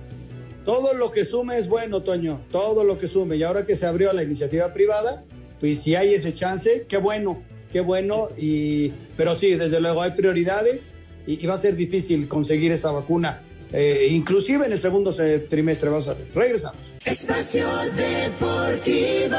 [0.66, 3.36] Todo lo que sume es bueno, Toño, todo lo que sume.
[3.36, 5.24] Y ahora que se abrió la iniciativa privada,
[5.60, 7.44] pues si hay ese chance, qué bueno,
[7.74, 8.30] qué bueno.
[8.38, 10.92] Y, pero sí, desde luego hay prioridades
[11.26, 13.42] y, y va a ser difícil conseguir esa vacuna,
[13.74, 15.16] eh, inclusive en el segundo
[15.50, 16.28] trimestre, vamos a ver.
[16.34, 16.91] Regresamos.
[17.06, 19.38] Espacio Deportivo.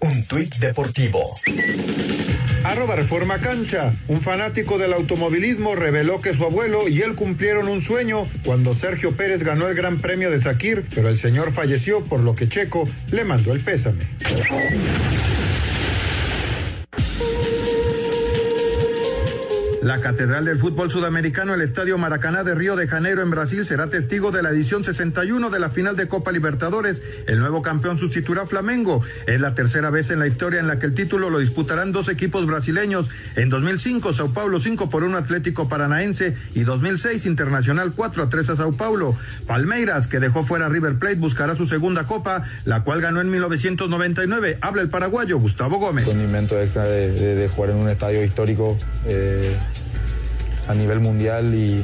[0.00, 1.34] Un tuit deportivo.
[2.64, 3.92] Arroba Reforma Cancha.
[4.08, 9.14] Un fanático del automovilismo reveló que su abuelo y él cumplieron un sueño cuando Sergio
[9.14, 12.88] Pérez ganó el Gran Premio de Sakir, pero el señor falleció, por lo que Checo
[13.10, 14.08] le mandó el pésame.
[19.82, 23.88] La Catedral del Fútbol Sudamericano, el Estadio Maracaná de Río de Janeiro en Brasil, será
[23.88, 27.00] testigo de la edición 61 de la final de Copa Libertadores.
[27.26, 29.02] El nuevo campeón sustituirá a Flamengo.
[29.26, 32.10] Es la tercera vez en la historia en la que el título lo disputarán dos
[32.10, 33.08] equipos brasileños.
[33.36, 38.50] En 2005, Sao Paulo 5 por 1 Atlético Paranaense y 2006, Internacional 4 a 3
[38.50, 39.16] a Sao Paulo.
[39.46, 44.58] Palmeiras, que dejó fuera River Plate, buscará su segunda Copa, la cual ganó en 1999.
[44.60, 46.04] Habla el paraguayo Gustavo Gómez.
[46.04, 48.76] Condimento extra de, de, de jugar en un estadio histórico.
[49.06, 49.56] Eh
[50.70, 51.82] a nivel mundial y,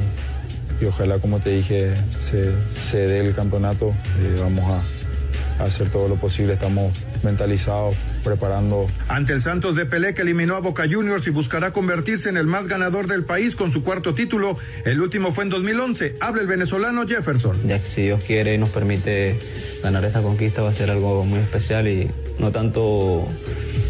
[0.81, 3.89] y, ojalá, como te dije, se, se dé el campeonato.
[3.89, 8.87] Eh, vamos a, a, hacer todo lo posible, estamos mentalizados, preparando.
[9.09, 12.47] Ante el Santos de Pelé que eliminó a Boca Juniors y buscará convertirse en el
[12.47, 14.57] más ganador del país con su cuarto título.
[14.85, 16.15] El último fue en 2011.
[16.21, 17.57] Habla el venezolano Jefferson.
[17.67, 19.37] Ya que si Dios quiere y nos permite
[19.83, 22.09] ganar esa conquista va a ser algo muy especial y
[22.39, 23.27] no tanto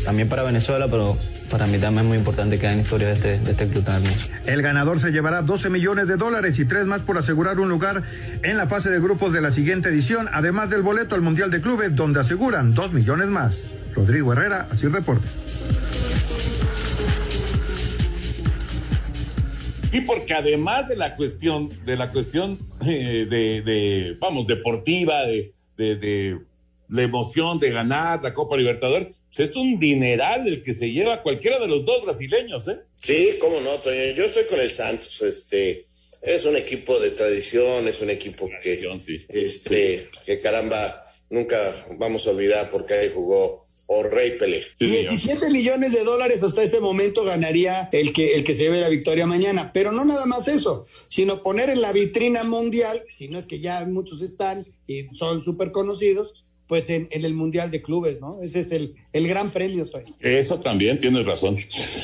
[0.04, 1.18] también para Venezuela, pero
[1.50, 4.28] para mí también es muy importante que haya historia de este, de este club hermoso.
[4.45, 8.04] El ganador se llevará 12 millones de dólares y tres más por asegurar un lugar
[8.43, 11.62] en la fase de grupos de la siguiente edición, además del boleto al Mundial de
[11.62, 13.68] Clubes, donde aseguran 2 millones más.
[13.93, 15.28] Rodrigo Herrera, así Deporte.
[19.91, 25.54] Y porque además de la cuestión, de la cuestión eh, de, de, vamos, deportiva, de,
[25.78, 26.39] de, de
[26.89, 31.60] la emoción de ganar la Copa Libertadores, es un dineral el que se lleva cualquiera
[31.60, 32.80] de los dos brasileños, ¿eh?
[32.98, 34.12] Sí, cómo no, Toño.
[34.16, 35.86] Yo estoy con el Santos, este,
[36.22, 39.26] es un equipo de tradición, es un equipo que, sí.
[39.30, 41.58] este, que caramba, nunca
[41.98, 44.62] vamos a olvidar porque ahí jugó o Rey Pelé.
[44.80, 48.82] Sí, 17 millones de dólares hasta este momento ganaría el que, el que se lleve
[48.82, 49.72] la victoria mañana.
[49.74, 53.62] Pero no nada más eso, sino poner en la vitrina mundial, si no es que
[53.62, 56.34] ya muchos están y son súper conocidos,
[56.68, 58.41] pues en, en, el Mundial de Clubes, ¿no?
[58.41, 59.89] Ese es el, el gran premio.
[59.89, 60.09] Pues.
[60.20, 61.57] Eso también, tienes razón.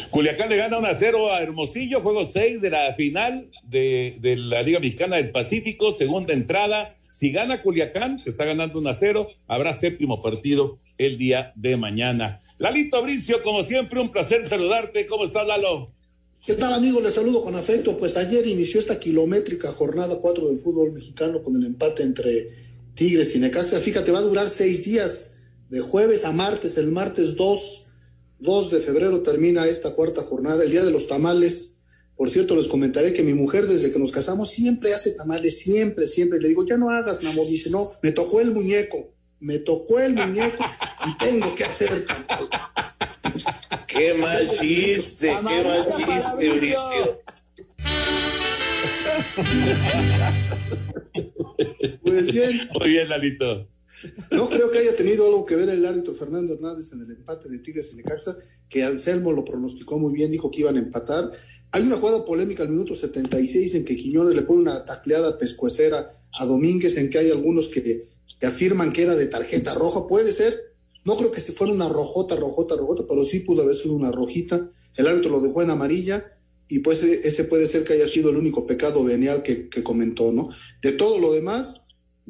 [0.09, 4.38] Culiacán le gana 1 a 0 a Hermosillo, juego 6 de la final de, de,
[4.38, 6.95] la Liga Mexicana del Pacífico, segunda entrada.
[7.11, 12.39] Si gana Culiacán, está ganando 1 a 0, habrá séptimo partido el día de mañana.
[12.57, 15.07] Lalito Abricio, como siempre, un placer saludarte.
[15.07, 15.91] ¿Cómo estás, Lalo?
[16.45, 17.03] ¿Qué tal, amigos?
[17.03, 17.97] Les saludo con afecto.
[17.97, 22.62] Pues ayer inició esta kilométrica jornada 4 del fútbol mexicano con el empate entre
[22.96, 23.80] Tigres y Necaxa.
[23.80, 25.32] Fíjate, va a durar seis días,
[25.70, 26.78] de jueves a martes.
[26.78, 27.86] El martes 2,
[28.39, 31.72] 2 de febrero termina esta cuarta jornada, el día de los tamales.
[32.16, 36.06] Por cierto, les comentaré que mi mujer, desde que nos casamos, siempre hace tamales, siempre,
[36.06, 36.39] siempre.
[36.39, 37.48] Le digo, ya no hagas, mi amor.
[37.48, 40.64] Dice, no, me tocó el muñeco, me tocó el muñeco
[41.08, 42.50] y tengo que hacer el tamal.
[43.88, 47.24] Qué mal chiste, qué mal chiste, Mauricio.
[52.80, 53.68] Muy bien, Lalito.
[54.32, 57.49] No creo que haya tenido algo que ver el árbitro Fernando Hernández en el empate
[57.49, 58.38] de Tigres y Necaxa,
[58.70, 61.32] que Anselmo lo pronosticó muy bien, dijo que iban a empatar.
[61.72, 66.20] Hay una jugada polémica al minuto 76 en que Quiñones le pone una tacleada pescuecera
[66.34, 68.09] a Domínguez, en que hay algunos que,
[68.39, 70.07] que afirman que era de tarjeta roja.
[70.07, 70.59] Puede ser,
[71.05, 74.11] no creo que se fuera una rojota, rojota, rojota, pero sí pudo haber sido una
[74.11, 74.70] rojita.
[74.95, 76.38] El árbitro lo dejó en amarilla
[76.68, 80.32] y pues ese puede ser que haya sido el único pecado venial que, que comentó,
[80.32, 80.49] ¿no?
[80.82, 81.82] De todo lo demás,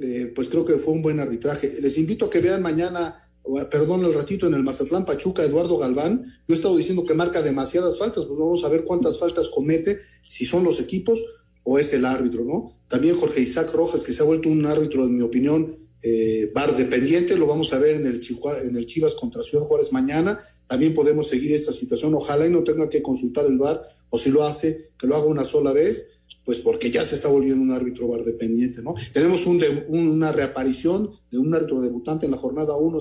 [0.02, 1.82] eh, pues creo que fue un buen arbitraje.
[1.82, 3.30] Les invito a que vean mañana,
[3.70, 6.26] perdón, el ratito en el Mazatlán Pachuca, Eduardo Galván.
[6.48, 10.00] Yo he estado diciendo que marca demasiadas faltas, pues vamos a ver cuántas faltas comete,
[10.28, 11.24] si son los equipos
[11.64, 12.78] o es el árbitro, ¿no?
[12.88, 16.76] También Jorge Isaac Rojas, que se ha vuelto un árbitro, en mi opinión, eh, bar
[16.76, 18.22] dependiente, lo vamos a ver en el,
[18.64, 20.40] en el Chivas contra Ciudad Juárez mañana.
[20.68, 22.14] También podemos seguir esta situación.
[22.16, 25.26] Ojalá y no tenga que consultar el bar, o si lo hace, que lo haga
[25.26, 26.08] una sola vez
[26.46, 28.96] pues porque ya se está volviendo un árbitro bar dependiente, ¿no?
[29.12, 33.00] Tenemos un una reaparición de un árbitro debutante en la jornada 1,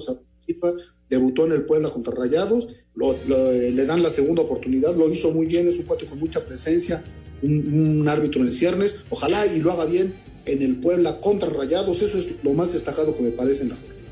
[1.08, 5.68] debutó en el Puebla contra Rayados, le dan la segunda oportunidad, lo hizo muy bien,
[5.68, 7.02] es un cuate con mucha presencia,
[7.42, 10.14] un, árbitro en ciernes, ojalá y lo haga bien
[10.46, 13.76] en el Puebla contra Rayados, eso es lo más destacado que me parece en la
[13.76, 14.02] jornada.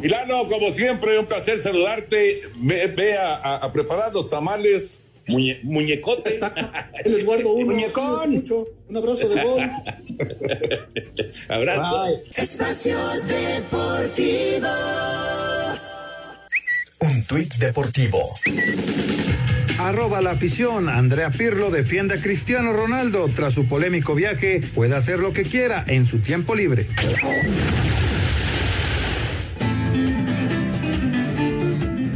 [0.00, 2.42] Milano, como siempre, un placer saludarte.
[2.58, 6.38] Ve, a preparar los tamales Muñe, muñecote.
[7.04, 7.72] Les guardo uno.
[7.72, 8.44] Muñecón.
[8.88, 9.62] Un abrazo de gol.
[11.48, 12.08] abrazo.
[12.36, 14.68] Espacio Deportivo.
[17.00, 18.34] Un tuit deportivo.
[19.78, 20.88] Arroba la afición.
[20.88, 23.28] Andrea Pirlo defiende a Cristiano Ronaldo.
[23.34, 26.86] Tras su polémico viaje, puede hacer lo que quiera en su tiempo libre.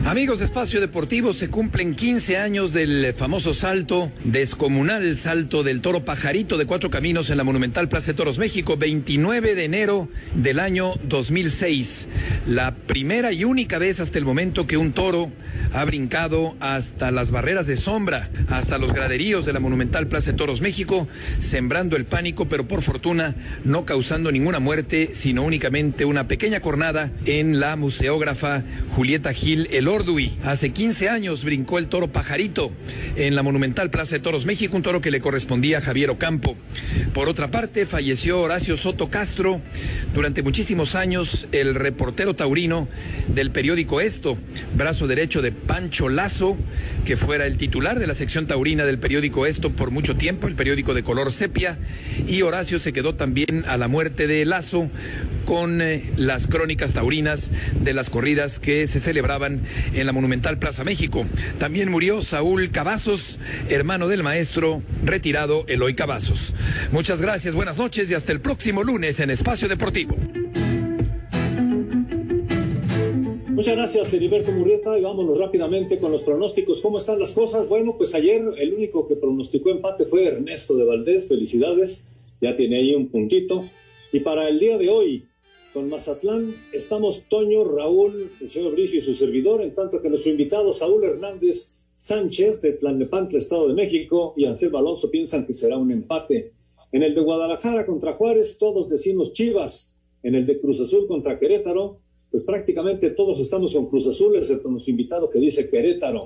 [0.07, 6.04] Amigos de Espacio Deportivo, se cumplen 15 años del famoso salto descomunal, salto del toro
[6.04, 10.61] pajarito de cuatro caminos en la Monumental Plaza de Toros México, 29 de enero del
[10.61, 12.07] año 2006.
[12.46, 15.32] La primera y única vez hasta el momento que un toro
[15.72, 20.36] ha brincado hasta las barreras de sombra, hasta los graderíos de la Monumental Plaza de
[20.36, 21.09] Toros México,
[21.40, 23.34] sembrando el pánico, pero por fortuna
[23.64, 28.62] no causando ninguna muerte, sino únicamente una pequeña cornada en la museógrafa
[28.94, 29.88] Julieta Gil El
[30.44, 32.70] Hace 15 años brincó el toro pajarito
[33.16, 36.55] en la Monumental Plaza de Toros México, un toro que le correspondía a Javier Ocampo.
[37.14, 39.62] Por otra parte, falleció Horacio Soto Castro,
[40.12, 42.88] durante muchísimos años el reportero taurino
[43.28, 44.36] del periódico Esto,
[44.74, 46.59] brazo derecho de Pancho Lazo,
[47.07, 50.57] que fuera el titular de la sección taurina del periódico Esto por mucho tiempo, el
[50.57, 51.78] periódico de color sepia,
[52.28, 54.90] y Horacio se quedó también a la muerte de Lazo
[55.47, 59.62] con eh, las crónicas taurinas de las corridas que se celebraban
[59.95, 61.24] en la Monumental Plaza México.
[61.59, 66.55] También murió Saúl Cavazos, hermano del maestro retirado Eloy Cavazos.
[66.93, 70.16] Muchas gracias, buenas noches y hasta el próximo lunes en Espacio Deportivo.
[73.57, 74.99] Muchas gracias, Heriberto Murrieta.
[74.99, 76.82] Y vámonos rápidamente con los pronósticos.
[76.82, 77.66] ¿Cómo están las cosas?
[77.66, 81.26] Bueno, pues ayer el único que pronosticó empate fue Ernesto de Valdés.
[81.26, 82.05] Felicidades.
[82.43, 83.64] Ya tiene ahí un puntito.
[84.12, 85.24] Y para el día de hoy,
[85.77, 90.31] con Mazatlán, estamos Toño, Raúl, el señor Bricio y su servidor, en tanto que nuestro
[90.31, 95.77] invitado Saúl Hernández Sánchez de Tlalnepantla, Estado de México, y Anselmo Alonso piensan que será
[95.77, 96.55] un empate.
[96.93, 99.95] En el de Guadalajara contra Juárez, todos decimos Chivas.
[100.22, 102.01] En el de Cruz Azul contra Querétaro,
[102.31, 106.22] pues prácticamente todos estamos con Cruz Azul, excepto nuestro invitado que dice Querétaro.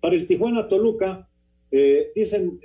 [0.00, 1.28] Para el Tijuana Toluca,
[1.72, 2.60] eh, dicen,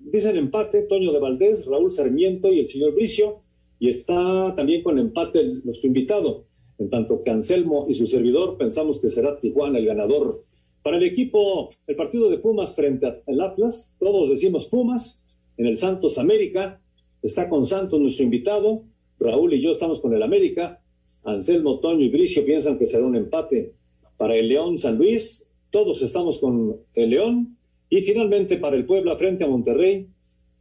[0.00, 3.44] dicen empate Toño de Valdés, Raúl Sarmiento y el señor Bricio,
[3.80, 6.44] y está también con empate nuestro invitado.
[6.78, 10.44] En tanto que Anselmo y su servidor pensamos que será Tijuana el ganador.
[10.82, 15.24] Para el equipo, el partido de Pumas frente al Atlas, todos decimos Pumas.
[15.56, 16.80] En el Santos América,
[17.22, 18.84] está con Santos nuestro invitado.
[19.18, 20.80] Raúl y yo estamos con el América.
[21.24, 23.74] Anselmo, Toño y Bricio piensan que será un empate.
[24.16, 27.56] Para el León San Luis, todos estamos con el León.
[27.88, 30.06] Y finalmente para el Puebla frente a Monterrey,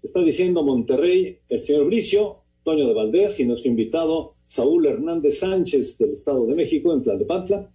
[0.01, 5.97] está diciendo Monterrey el señor Bricio, Toño de Valdés y nuestro invitado Saúl Hernández Sánchez
[5.97, 7.69] del Estado de México en Tlalnepantla.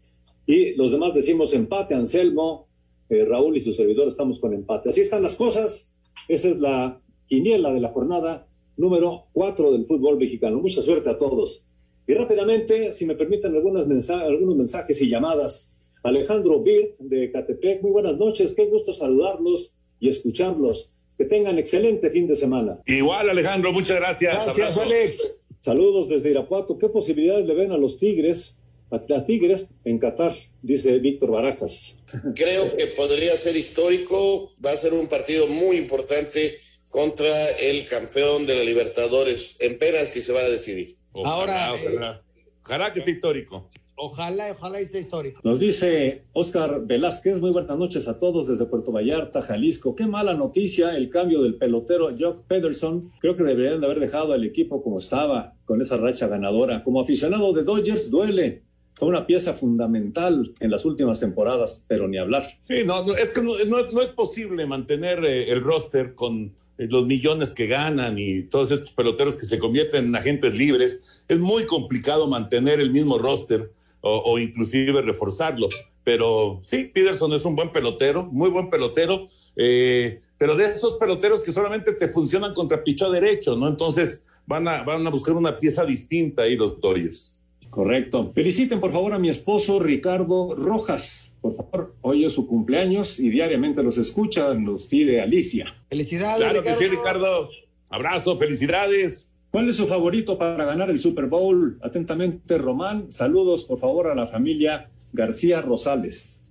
[0.47, 2.69] Y los demás decimos empate, Anselmo,
[3.09, 4.91] eh, Raúl y su servidor estamos con empate.
[4.91, 5.93] Así están las cosas.
[6.29, 10.61] Esa es la quiniela de la jornada número 4 del fútbol mexicano.
[10.61, 11.65] Mucha suerte a todos.
[12.07, 15.71] Y rápidamente, si me permiten algunos mensajes y llamadas.
[16.03, 20.94] Alejandro Birt de Catepec, muy buenas noches, qué gusto saludarlos y escucharlos.
[21.17, 22.79] Que tengan excelente fin de semana.
[22.87, 24.45] Igual, Alejandro, muchas gracias.
[24.45, 25.37] Gracias, Alex.
[25.61, 26.79] Saludos desde Irapuato.
[26.79, 28.59] ¿Qué posibilidades le ven a los Tigres
[28.91, 31.99] a, Tigres en Qatar, dice Víctor Barajas.
[32.35, 36.61] Creo que podría ser histórico, va a ser un partido muy importante
[36.91, 39.57] contra el campeón de la Libertadores.
[39.61, 40.97] En penalti se va a decidir.
[41.13, 42.23] Ahora, ojalá,
[42.63, 43.71] ojalá que sea histórico.
[43.97, 45.41] Ojalá, ojalá y sea histórico.
[45.45, 49.95] Nos dice Oscar Velázquez, muy buenas noches a todos desde Puerto Vallarta, Jalisco.
[49.95, 53.13] Qué mala noticia el cambio del pelotero Jock Pederson.
[53.21, 56.83] Creo que deberían de haber dejado al equipo como estaba, con esa racha ganadora.
[56.83, 58.63] Como aficionado de Dodgers, duele.
[58.95, 62.47] Fue una pieza fundamental en las últimas temporadas, pero ni hablar.
[62.69, 67.53] Sí, no, es que no, es posible mantener eh, el roster con eh, los millones
[67.53, 71.05] que ganan y todos estos peloteros que se convierten en agentes libres.
[71.29, 73.71] Es muy complicado mantener el mismo roster
[74.05, 75.69] o, inclusive reforzarlo.
[76.03, 81.43] Pero sí, Peterson es un buen pelotero, muy buen pelotero, eh, pero de esos peloteros
[81.43, 83.69] que solamente te funcionan contra picho derecho, ¿no?
[83.69, 87.41] Entonces van a, van a buscar una pieza distinta ahí los Dodgers.
[87.71, 88.31] Correcto.
[88.35, 91.35] Feliciten por favor a mi esposo Ricardo Rojas.
[91.41, 95.75] Por favor, hoy es su cumpleaños y diariamente los escucha, nos pide Alicia.
[95.89, 96.39] Felicidades.
[96.39, 97.49] Claro que sí, Ricardo.
[97.91, 99.31] Abrazo, felicidades.
[99.55, 101.79] ¿Cuál es su favorito para ganar el Super Bowl?
[101.81, 103.13] Atentamente, Román.
[103.13, 106.45] Saludos, por favor, a la familia García Rosales.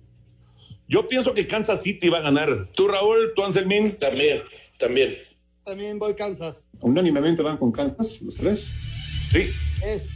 [0.88, 2.70] Yo pienso que Kansas City va a ganar.
[2.74, 3.32] ¿Tú, Raúl?
[3.36, 3.94] ¿Tú, Anselmín?
[3.98, 4.40] También,
[4.78, 5.16] también.
[5.64, 6.66] También voy Kansas.
[6.80, 8.72] ¿Unánimemente van con Kansas los tres?
[9.30, 9.50] Sí.
[9.84, 10.08] Es.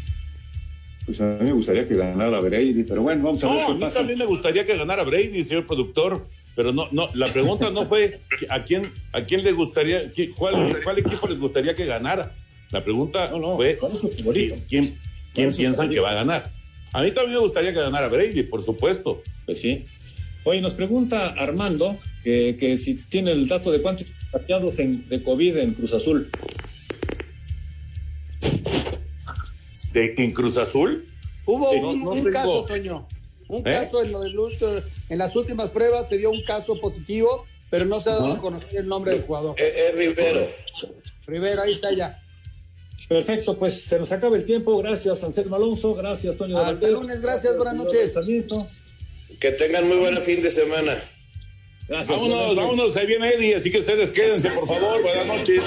[1.04, 4.00] Pues a mí me gustaría que ganara Brady, pero bueno, vamos a ver qué pasa.
[4.00, 6.26] A mí también me gustaría que ganara Brady, señor productor.
[6.56, 8.18] Pero no, no, la pregunta no fue
[8.48, 8.80] a quién,
[9.12, 10.00] a quién le gustaría,
[10.38, 12.32] cuál, cuál equipo les gustaría que ganara.
[12.70, 13.78] La pregunta fue,
[14.68, 14.94] ¿quién,
[15.34, 16.50] quién piensan que va a ganar?
[16.92, 19.22] A mí también me gustaría que ganara Brady, por supuesto.
[19.46, 19.86] Pues sí.
[20.44, 25.56] Oye, nos pregunta Armando que, que si tiene el dato de cuántos contagiados de COVID
[25.58, 26.30] en Cruz Azul.
[29.92, 31.06] ¿De, ¿En Cruz Azul?
[31.46, 33.06] Hubo un, caso, Toño.
[33.48, 33.72] Un ¿Eh?
[33.72, 38.10] caso en, lo en las últimas pruebas se dio un caso positivo, pero no se
[38.10, 39.56] ha dado a conocer el nombre del jugador.
[39.58, 40.46] Es Rivero.
[41.26, 42.20] Rivero, ahí está ya.
[43.08, 44.76] Perfecto, pues se nos acaba el tiempo.
[44.78, 45.94] Gracias, Anselmo Alonso.
[45.94, 48.14] Gracias, Toño Hasta el lunes, gracias, buenas noches.
[49.40, 50.94] Que tengan muy buen fin de semana.
[51.88, 52.20] Gracias.
[52.20, 55.02] Vámonos, vámonos, ahí viene Eddie, así que ustedes quédense, por favor.
[55.02, 55.64] Buenas noches.